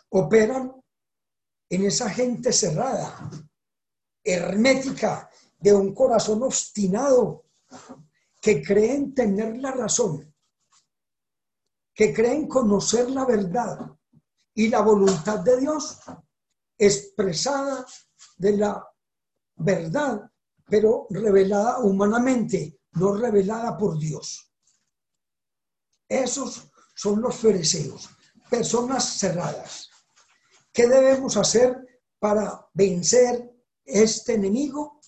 operan 0.10 0.84
en 1.70 1.86
esa 1.86 2.10
gente 2.10 2.52
cerrada, 2.52 3.30
hermética, 4.24 5.30
de 5.60 5.74
un 5.74 5.94
corazón 5.94 6.42
obstinado, 6.42 7.46
que 8.42 8.64
creen 8.64 9.14
tener 9.14 9.58
la 9.58 9.72
razón, 9.72 10.34
que 11.94 12.12
creen 12.12 12.48
conocer 12.48 13.12
la 13.12 13.26
verdad 13.26 13.96
y 14.56 14.70
la 14.70 14.82
voluntad 14.82 15.40
de 15.42 15.60
Dios 15.60 16.00
expresada 16.80 17.86
de 18.38 18.58
la 18.58 18.84
verdad, 19.56 20.32
pero 20.66 21.06
revelada 21.12 21.78
humanamente, 21.78 22.80
no 22.96 23.16
revelada 23.16 23.78
por 23.78 23.98
Dios. 23.98 24.52
Esos 26.08 26.72
son 26.96 27.22
los 27.22 27.36
fereceos, 27.36 28.10
personas 28.50 29.18
cerradas. 29.18 29.90
¿Qué 30.72 30.88
debemos 30.88 31.38
hacer 31.38 32.02
para 32.20 32.68
vencer 32.74 33.52
este 33.84 34.36
enemigo? 34.36 35.00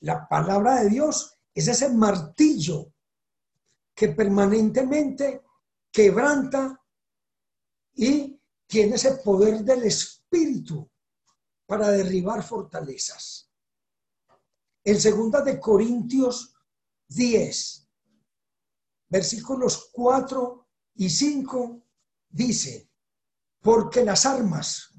La 0.00 0.28
palabra 0.28 0.82
de 0.82 0.90
Dios 0.90 1.38
es 1.54 1.68
ese 1.68 1.88
martillo 1.88 2.92
que 3.94 4.08
permanentemente 4.08 5.42
quebranta 5.90 6.80
y 7.94 8.38
tiene 8.66 8.96
ese 8.96 9.16
poder 9.16 9.62
del 9.62 9.84
Espíritu 9.84 10.90
para 11.66 11.88
derribar 11.90 12.42
fortalezas. 12.42 13.50
En 14.84 15.00
segunda 15.00 15.40
de 15.40 15.58
Corintios 15.58 16.54
10, 17.08 17.88
versículos 19.08 19.88
4 19.92 20.66
y 20.96 21.08
5 21.08 21.82
dice, 22.28 22.90
porque 23.62 24.04
las 24.04 24.26
armas, 24.26 24.90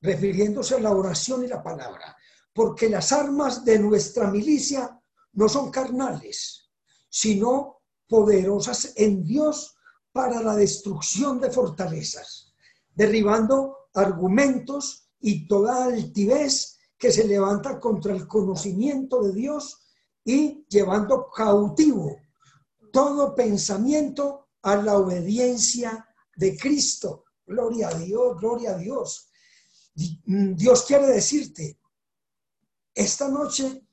refiriéndose 0.00 0.74
a 0.74 0.80
la 0.80 0.90
oración 0.90 1.44
y 1.44 1.46
la 1.46 1.62
palabra, 1.62 2.16
porque 2.52 2.88
las 2.88 3.12
armas 3.12 3.64
de 3.64 3.78
nuestra 3.78 4.28
milicia 4.28 5.00
no 5.34 5.48
son 5.48 5.70
carnales, 5.70 6.68
sino 7.08 7.82
poderosas 8.08 8.94
en 8.96 9.22
Dios 9.22 9.76
para 10.10 10.42
la 10.42 10.56
destrucción 10.56 11.40
de 11.40 11.52
fortalezas, 11.52 12.52
derribando 12.92 13.88
argumentos 13.94 15.08
y 15.20 15.46
toda 15.46 15.84
altivez 15.84 16.79
que 17.00 17.10
se 17.10 17.26
levanta 17.26 17.80
contra 17.80 18.14
el 18.14 18.28
conocimiento 18.28 19.22
de 19.22 19.32
Dios 19.32 19.80
y 20.22 20.66
llevando 20.68 21.30
cautivo 21.30 22.14
todo 22.92 23.34
pensamiento 23.34 24.48
a 24.62 24.76
la 24.76 24.98
obediencia 24.98 26.06
de 26.36 26.58
Cristo. 26.58 27.24
Gloria 27.46 27.88
a 27.88 27.94
Dios, 27.94 28.38
gloria 28.38 28.72
a 28.72 28.76
Dios. 28.76 29.30
Mm, 30.26 30.54
Dios 30.54 30.84
quiere 30.84 31.06
decirte 31.06 31.80
esta 32.94 33.28
noche 33.28 33.86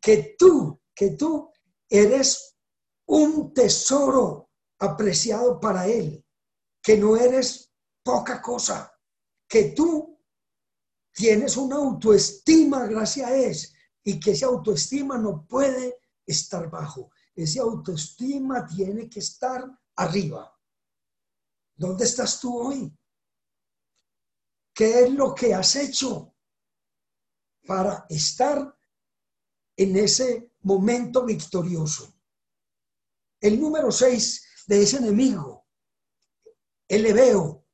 que 0.00 0.36
tú, 0.38 0.80
que 0.94 1.10
tú 1.10 1.50
eres 1.88 2.56
un 3.06 3.52
tesoro 3.52 4.50
apreciado 4.78 5.58
para 5.58 5.88
Él, 5.88 6.24
que 6.80 6.96
no 6.96 7.16
eres 7.16 7.72
poca 8.04 8.40
cosa, 8.40 8.92
que 9.48 9.72
tú 9.72 10.13
tienes 11.14 11.56
una 11.56 11.76
autoestima, 11.76 12.86
gracias 12.86 13.30
es, 13.30 13.74
y 14.02 14.18
que 14.20 14.32
esa 14.32 14.46
autoestima 14.46 15.16
no 15.16 15.46
puede 15.46 15.98
estar 16.26 16.68
bajo. 16.68 17.10
Esa 17.34 17.62
autoestima 17.62 18.66
tiene 18.66 19.08
que 19.08 19.20
estar 19.20 19.64
arriba. 19.96 20.52
¿Dónde 21.76 22.04
estás 22.04 22.40
tú 22.40 22.58
hoy? 22.58 22.92
¿Qué 24.74 25.04
es 25.04 25.10
lo 25.12 25.34
que 25.34 25.54
has 25.54 25.76
hecho 25.76 26.34
para 27.64 28.06
estar 28.08 28.76
en 29.76 29.96
ese 29.96 30.52
momento 30.62 31.24
victorioso? 31.24 32.12
El 33.40 33.60
número 33.60 33.92
seis 33.92 34.44
de 34.66 34.82
ese 34.82 34.96
enemigo, 34.96 35.66
el 36.88 37.06
Ebeo, 37.06 37.66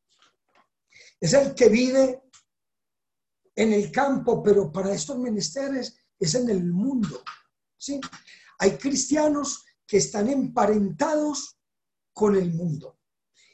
es 1.18 1.32
el 1.32 1.54
que 1.54 1.68
vive 1.68 2.29
en 3.54 3.72
el 3.72 3.90
campo, 3.90 4.42
pero 4.42 4.70
para 4.72 4.92
estos 4.92 5.18
menesteres 5.18 5.96
es 6.18 6.34
en 6.34 6.48
el 6.50 6.64
mundo. 6.64 7.22
¿sí? 7.76 8.00
Hay 8.58 8.76
cristianos 8.76 9.64
que 9.86 9.98
están 9.98 10.28
emparentados 10.28 11.58
con 12.12 12.36
el 12.36 12.52
mundo. 12.52 12.98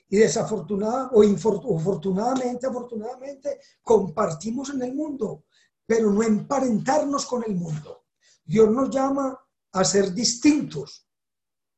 Y 0.09 0.19
desafortunada 0.19 1.11
o 1.13 1.25
infortunadamente, 1.25 2.67
afortunadamente, 2.67 3.61
compartimos 3.83 4.71
en 4.71 4.83
el 4.83 4.95
mundo, 4.95 5.47
pero 5.85 6.13
no 6.13 6.23
emparentarnos 6.23 7.27
con 7.27 7.43
el 7.45 7.57
mundo. 7.57 8.05
Dios 8.45 8.71
nos 8.71 8.91
llama 8.91 9.37
a 9.73 9.85
ser 9.85 10.13
distintos 10.13 11.09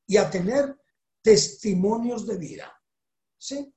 y 0.07 0.19
a 0.19 0.29
tener 0.29 0.79
testimonios 1.23 2.27
de 2.27 2.37
vida. 2.37 2.73
¿Sí? 3.39 3.73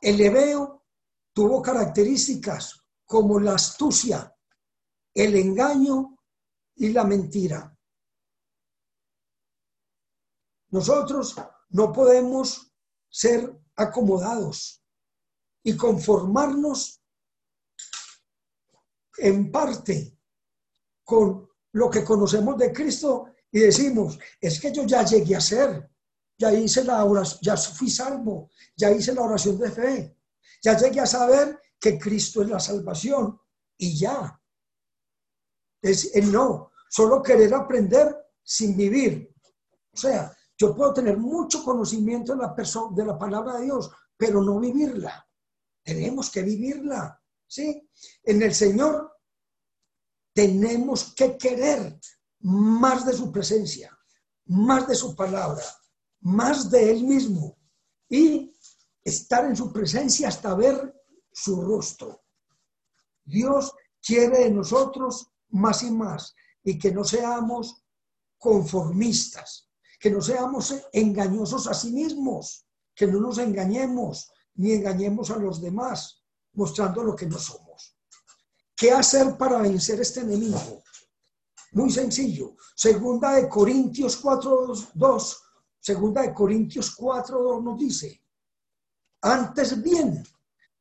El 0.00 0.20
Ebeo 0.20 0.84
tuvo 1.32 1.60
características 1.60 2.80
como 3.08 3.40
la 3.40 3.54
astucia, 3.54 4.36
el 5.14 5.34
engaño 5.34 6.18
y 6.76 6.90
la 6.90 7.04
mentira. 7.04 7.74
Nosotros 10.68 11.34
no 11.70 11.90
podemos 11.90 12.70
ser 13.08 13.58
acomodados 13.76 14.84
y 15.62 15.74
conformarnos 15.74 17.02
en 19.16 19.50
parte 19.50 20.18
con 21.02 21.48
lo 21.72 21.88
que 21.88 22.04
conocemos 22.04 22.58
de 22.58 22.74
Cristo 22.74 23.32
y 23.50 23.60
decimos, 23.60 24.18
es 24.38 24.60
que 24.60 24.70
yo 24.70 24.84
ya 24.84 25.02
llegué 25.02 25.34
a 25.34 25.40
ser, 25.40 25.90
ya 26.36 26.52
hice 26.52 26.84
la 26.84 27.02
oración, 27.02 27.40
ya 27.40 27.56
fui 27.56 27.88
salvo, 27.88 28.50
ya 28.76 28.90
hice 28.90 29.14
la 29.14 29.22
oración 29.22 29.58
de 29.58 29.70
fe, 29.70 30.18
ya 30.62 30.76
llegué 30.76 31.00
a 31.00 31.06
saber 31.06 31.58
que 31.80 31.98
Cristo 31.98 32.42
es 32.42 32.48
la 32.48 32.60
salvación 32.60 33.40
y 33.76 33.98
ya. 33.98 34.40
Es 35.80 36.14
el 36.14 36.32
no, 36.32 36.72
solo 36.88 37.22
querer 37.22 37.54
aprender 37.54 38.16
sin 38.42 38.76
vivir. 38.76 39.32
O 39.92 39.96
sea, 39.96 40.34
yo 40.56 40.74
puedo 40.74 40.92
tener 40.92 41.16
mucho 41.16 41.62
conocimiento 41.64 42.34
de 42.34 42.42
la, 42.42 42.54
de 42.94 43.04
la 43.04 43.18
palabra 43.18 43.58
de 43.58 43.64
Dios, 43.64 43.90
pero 44.16 44.42
no 44.42 44.58
vivirla. 44.58 45.26
Tenemos 45.84 46.30
que 46.30 46.42
vivirla, 46.42 47.22
¿sí? 47.46 47.88
En 48.24 48.42
el 48.42 48.54
Señor 48.54 49.12
tenemos 50.34 51.14
que 51.14 51.38
querer 51.38 51.98
más 52.40 53.06
de 53.06 53.12
su 53.12 53.30
presencia, 53.32 53.96
más 54.46 54.86
de 54.88 54.94
su 54.94 55.14
palabra, 55.14 55.62
más 56.20 56.70
de 56.70 56.90
Él 56.90 57.04
mismo 57.04 57.56
y 58.08 58.52
estar 59.02 59.44
en 59.44 59.56
su 59.56 59.72
presencia 59.72 60.28
hasta 60.28 60.54
ver 60.54 60.94
su 61.42 61.62
rostro. 61.62 62.22
Dios 63.24 63.72
quiere 64.02 64.44
de 64.44 64.50
nosotros 64.50 65.28
más 65.50 65.82
y 65.82 65.90
más 65.90 66.34
y 66.64 66.78
que 66.78 66.90
no 66.90 67.04
seamos 67.04 67.84
conformistas, 68.38 69.68
que 70.00 70.10
no 70.10 70.20
seamos 70.20 70.74
engañosos 70.92 71.66
a 71.66 71.74
sí 71.74 71.92
mismos, 71.92 72.66
que 72.94 73.06
no 73.06 73.20
nos 73.20 73.38
engañemos, 73.38 74.30
ni 74.54 74.72
engañemos 74.72 75.30
a 75.30 75.36
los 75.36 75.60
demás, 75.60 76.22
mostrando 76.54 77.04
lo 77.04 77.14
que 77.14 77.26
no 77.26 77.38
somos. 77.38 77.96
¿Qué 78.74 78.90
hacer 78.90 79.36
para 79.36 79.58
vencer 79.58 80.00
este 80.00 80.20
enemigo? 80.20 80.82
Muy 81.72 81.90
sencillo. 81.90 82.56
Segunda 82.74 83.32
de 83.32 83.48
Corintios 83.48 84.16
4, 84.16 84.72
2, 84.94 85.42
segunda 85.78 86.22
de 86.22 86.34
Corintios 86.34 86.94
4, 86.96 87.42
2 87.42 87.62
nos 87.62 87.78
dice, 87.78 88.22
antes 89.20 89.80
bien, 89.82 90.22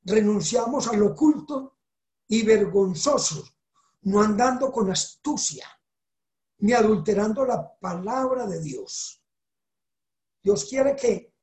renunciamos 0.08 0.88
al 0.88 1.04
oculto 1.04 1.80
y 2.28 2.44
vergonzoso, 2.44 3.44
no 4.04 4.22
andando 4.22 4.72
con 4.72 4.90
astucia, 4.90 5.68
ni 6.60 6.72
adulterando 6.72 7.46
la 7.46 7.78
palabra 7.78 8.48
de 8.48 8.62
Dios. 8.62 9.22
Dios 10.42 10.66
quiere 10.66 10.96
que 10.96 11.36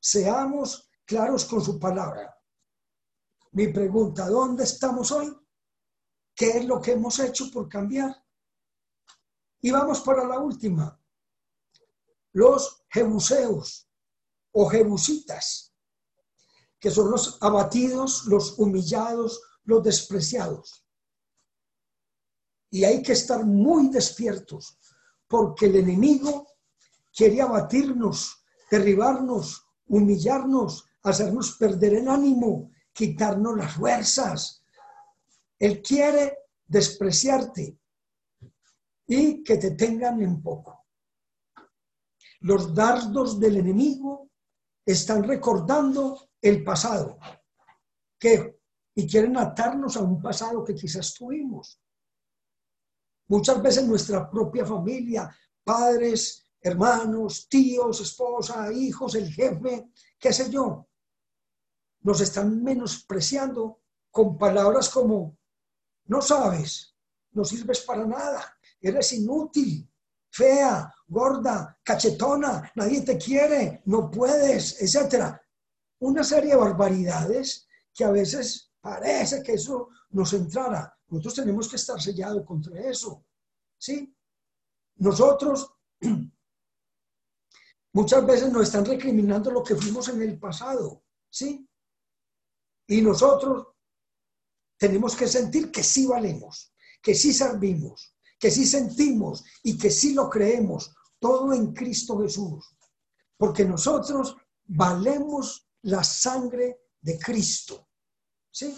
seamos 0.00 0.88
claros 1.04 1.44
con 1.44 1.62
su 1.62 1.78
palabra. 1.78 2.40
Mi 3.50 3.68
pregunta, 3.68 4.28
¿dónde 4.28 4.62
estamos 4.62 5.10
hoy? 5.10 5.36
¿Qué 6.36 6.58
es 6.58 6.64
lo 6.66 6.80
que 6.80 6.92
hemos 6.92 7.18
hecho 7.18 7.50
por 7.50 7.68
cambiar? 7.68 8.14
Y 9.60 9.72
vamos 9.72 10.00
para 10.02 10.24
la 10.24 10.38
última. 10.38 11.00
Los 12.32 12.84
jebuseos 12.90 13.88
o 14.52 14.68
jebusitas, 14.68 15.73
que 16.84 16.90
son 16.90 17.10
los 17.10 17.38
abatidos, 17.40 18.26
los 18.26 18.58
humillados, 18.58 19.40
los 19.64 19.82
despreciados. 19.82 20.86
Y 22.68 22.84
hay 22.84 23.02
que 23.02 23.12
estar 23.12 23.42
muy 23.46 23.88
despiertos, 23.88 24.78
porque 25.26 25.64
el 25.64 25.76
enemigo 25.76 26.46
quiere 27.10 27.40
abatirnos, 27.40 28.44
derribarnos, 28.70 29.64
humillarnos, 29.86 30.84
hacernos 31.02 31.56
perder 31.56 31.94
el 31.94 32.06
ánimo, 32.06 32.70
quitarnos 32.92 33.56
las 33.56 33.72
fuerzas. 33.72 34.62
Él 35.58 35.80
quiere 35.80 36.36
despreciarte 36.66 37.78
y 39.06 39.42
que 39.42 39.56
te 39.56 39.70
tengan 39.70 40.20
en 40.20 40.42
poco. 40.42 40.84
Los 42.40 42.74
dardos 42.74 43.40
del 43.40 43.56
enemigo 43.56 44.28
están 44.84 45.22
recordando 45.22 46.28
el 46.44 46.62
pasado 46.62 47.18
que, 48.18 48.60
y 48.94 49.08
quieren 49.08 49.36
atarnos 49.38 49.96
a 49.96 50.02
un 50.02 50.20
pasado 50.20 50.62
que 50.62 50.74
quizás 50.74 51.14
tuvimos. 51.14 51.80
Muchas 53.28 53.62
veces 53.62 53.86
nuestra 53.86 54.30
propia 54.30 54.66
familia, 54.66 55.34
padres, 55.64 56.44
hermanos, 56.60 57.48
tíos, 57.48 58.02
esposa, 58.02 58.70
hijos, 58.70 59.14
el 59.14 59.32
jefe, 59.32 59.90
qué 60.18 60.32
sé 60.34 60.50
yo, 60.50 60.86
nos 62.02 62.20
están 62.20 62.62
menospreciando 62.62 63.80
con 64.10 64.36
palabras 64.36 64.90
como, 64.90 65.38
no 66.04 66.20
sabes, 66.20 66.94
no 67.32 67.42
sirves 67.42 67.80
para 67.80 68.04
nada, 68.04 68.58
eres 68.82 69.14
inútil, 69.14 69.90
fea, 70.28 70.94
gorda, 71.06 71.78
cachetona, 71.82 72.70
nadie 72.74 73.00
te 73.00 73.16
quiere, 73.16 73.82
no 73.86 74.10
puedes, 74.10 74.82
etcétera. 74.82 75.40
Una 76.04 76.22
serie 76.22 76.50
de 76.50 76.56
barbaridades 76.56 77.66
que 77.92 78.04
a 78.04 78.10
veces 78.10 78.72
parece 78.80 79.42
que 79.42 79.54
eso 79.54 79.88
nos 80.10 80.32
entrara. 80.32 80.96
Nosotros 81.08 81.34
tenemos 81.34 81.68
que 81.68 81.76
estar 81.76 82.00
sellados 82.00 82.44
contra 82.44 82.80
eso. 82.80 83.24
¿Sí? 83.78 84.14
Nosotros 84.96 85.70
Muchas 87.94 88.26
veces 88.26 88.52
nos 88.52 88.64
están 88.64 88.84
recriminando 88.84 89.52
lo 89.52 89.62
que 89.62 89.76
fuimos 89.76 90.08
en 90.08 90.20
el 90.20 90.36
pasado, 90.36 91.04
¿sí? 91.30 91.64
Y 92.88 93.00
nosotros 93.00 93.68
tenemos 94.76 95.14
que 95.14 95.28
sentir 95.28 95.70
que 95.70 95.84
sí 95.84 96.04
valemos, 96.04 96.74
que 97.00 97.14
sí 97.14 97.32
servimos, 97.32 98.16
que 98.36 98.50
sí 98.50 98.66
sentimos 98.66 99.44
y 99.62 99.78
que 99.78 99.90
sí 99.90 100.12
lo 100.12 100.28
creemos, 100.28 100.92
todo 101.20 101.52
en 101.52 101.72
Cristo 101.72 102.18
Jesús. 102.18 102.76
Porque 103.36 103.64
nosotros 103.64 104.36
valemos 104.64 105.68
la 105.84 106.04
sangre 106.04 106.80
de 107.00 107.18
Cristo. 107.18 107.88
¿Sí? 108.50 108.74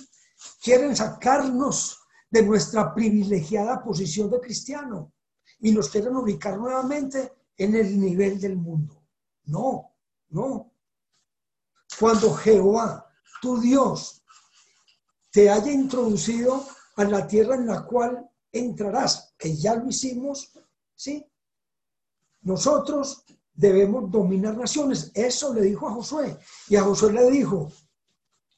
Quieren 0.62 0.94
sacarnos 0.94 1.98
de 2.30 2.42
nuestra 2.42 2.94
privilegiada 2.94 3.82
posición 3.82 4.30
de 4.30 4.40
cristiano 4.40 5.12
y 5.60 5.72
nos 5.72 5.88
quieren 5.88 6.16
ubicar 6.16 6.58
nuevamente 6.58 7.32
en 7.56 7.74
el 7.74 7.98
nivel 7.98 8.40
del 8.40 8.56
mundo. 8.56 9.02
No, 9.44 9.94
no. 10.30 10.72
Cuando 11.98 12.34
Jehová, 12.34 13.06
tu 13.40 13.60
Dios, 13.60 14.22
te 15.30 15.48
haya 15.50 15.70
introducido 15.70 16.66
a 16.96 17.04
la 17.04 17.26
tierra 17.26 17.54
en 17.54 17.66
la 17.66 17.84
cual 17.84 18.28
entrarás, 18.52 19.34
que 19.38 19.54
ya 19.56 19.74
lo 19.74 19.88
hicimos, 19.88 20.52
¿sí? 20.94 21.26
Nosotros 22.42 23.24
debemos 23.56 24.10
dominar 24.10 24.56
naciones. 24.56 25.10
Eso 25.14 25.52
le 25.52 25.62
dijo 25.62 25.88
a 25.88 25.92
Josué. 25.92 26.38
Y 26.68 26.76
a 26.76 26.82
Josué 26.82 27.12
le 27.12 27.30
dijo, 27.30 27.72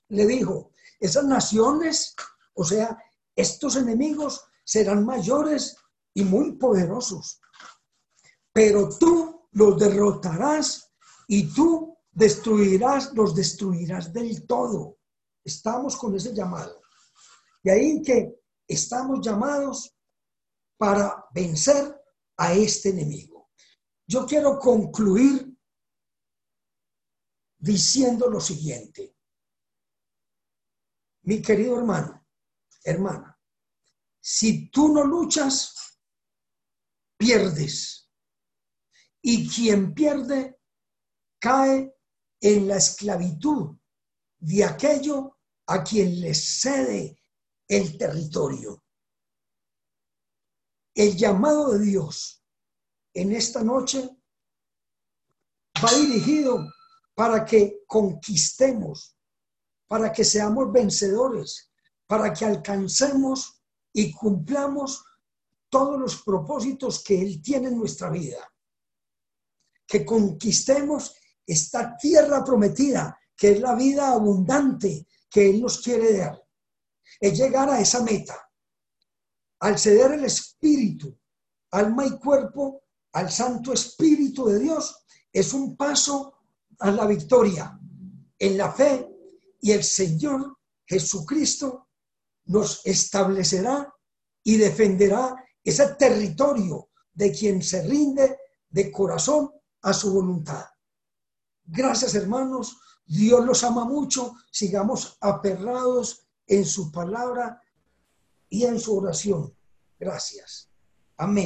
le 0.09 0.27
dijo, 0.27 0.73
esas 1.01 1.25
naciones, 1.25 2.15
o 2.55 2.65
sea, 2.65 2.99
estos 3.35 3.77
enemigos 3.77 4.45
serán 4.65 5.07
mayores 5.07 5.77
y 6.13 6.25
muy 6.25 6.53
poderosos. 6.53 7.41
Pero 8.53 8.89
tú 8.99 9.49
los 9.53 9.79
derrotarás 9.79 10.91
y 11.29 11.53
tú 11.53 11.97
destruirás, 12.11 13.13
los 13.15 13.35
destruirás 13.35 14.13
del 14.13 14.47
todo. 14.47 14.99
Estamos 15.45 15.97
con 15.97 16.17
ese 16.17 16.35
llamado. 16.35 16.83
Y 17.63 17.71
ahí 17.71 18.03
que 18.03 18.41
estamos 18.67 19.25
llamados 19.25 19.95
para 20.77 21.25
vencer 21.33 21.95
a 22.37 22.53
este 22.53 22.91
enemigo. 22.91 23.38
Yo 24.11 24.25
quiero 24.25 24.59
concluir 24.59 25.55
diciendo 27.59 28.31
lo 28.31 28.41
siguiente. 28.41 29.15
Mi 31.25 31.43
querido 31.43 31.77
hermano, 31.77 32.27
hermana, 32.83 33.39
si 34.19 34.71
tú 34.71 34.89
no 34.95 35.05
luchas, 35.05 36.01
pierdes. 37.19 38.11
Y 39.21 39.47
quien 39.47 39.93
pierde 39.93 40.59
cae 41.39 41.95
en 42.41 42.67
la 42.67 42.77
esclavitud 42.77 43.77
de 44.39 44.65
aquello 44.65 45.37
a 45.67 45.85
quien 45.85 46.19
le 46.19 46.35
cede 46.35 47.23
el 47.67 47.99
territorio. 47.99 48.83
El 50.95 51.15
llamado 51.15 51.73
de 51.73 51.85
Dios 51.85 52.43
en 53.21 53.33
esta 53.33 53.62
noche 53.62 54.09
va 55.83 55.93
dirigido 55.95 56.66
para 57.14 57.45
que 57.45 57.83
conquistemos, 57.87 59.16
para 59.87 60.12
que 60.12 60.25
seamos 60.25 60.71
vencedores, 60.73 61.71
para 62.07 62.33
que 62.33 62.45
alcancemos 62.45 63.62
y 63.93 64.12
cumplamos 64.12 65.05
todos 65.69 65.99
los 65.99 66.23
propósitos 66.23 67.03
que 67.03 67.21
Él 67.21 67.43
tiene 67.43 67.69
en 67.69 67.79
nuestra 67.79 68.11
vida 68.11 68.39
que 69.89 70.05
conquistemos 70.05 71.14
esta 71.47 71.97
tierra 71.97 72.45
prometida, 72.45 73.19
que 73.35 73.53
es 73.53 73.61
la 73.61 73.75
vida 73.75 74.12
abundante 74.12 75.07
que 75.31 75.49
Él 75.49 75.62
nos 75.62 75.81
quiere 75.81 76.19
dar. 76.19 76.45
Es 77.19 77.39
llegar 77.39 77.71
a 77.71 77.81
esa 77.81 78.03
meta. 78.03 78.39
Al 79.61 79.79
ceder 79.79 80.12
el 80.12 80.25
Espíritu, 80.27 81.19
alma 81.71 82.05
y 82.05 82.19
cuerpo 82.19 82.83
al 83.13 83.31
Santo 83.31 83.73
Espíritu 83.73 84.47
de 84.47 84.59
Dios, 84.59 85.05
es 85.33 85.53
un 85.53 85.77
paso 85.77 86.35
a 86.79 86.91
la 86.91 87.07
victoria 87.07 87.79
en 88.39 88.57
la 88.57 88.73
fe 88.73 89.09
y 89.61 89.73
el 89.73 89.83
Señor 89.83 90.57
Jesucristo 90.87 91.89
nos 92.47 92.85
establecerá 92.87 93.93
y 94.43 94.57
defenderá 94.57 95.37
ese 95.63 95.95
territorio 95.95 96.89
de 97.13 97.33
quien 97.33 97.63
se 97.63 97.83
rinde 97.83 98.39
de 98.71 98.91
corazón 98.91 99.51
a 99.83 99.93
su 99.93 100.13
voluntad. 100.13 100.65
Gracias 101.65 102.15
hermanos, 102.15 102.79
Dios 103.05 103.45
los 103.45 103.65
ama 103.65 103.85
mucho, 103.85 104.35
sigamos 104.51 105.17
aperrados 105.21 106.27
en 106.47 106.65
su 106.65 106.91
palabra 106.91 107.63
y 108.49 108.65
en 108.65 108.79
su 108.81 108.97
oración. 108.97 109.55
Gracias. 109.99 110.71
Amén. 111.17 111.37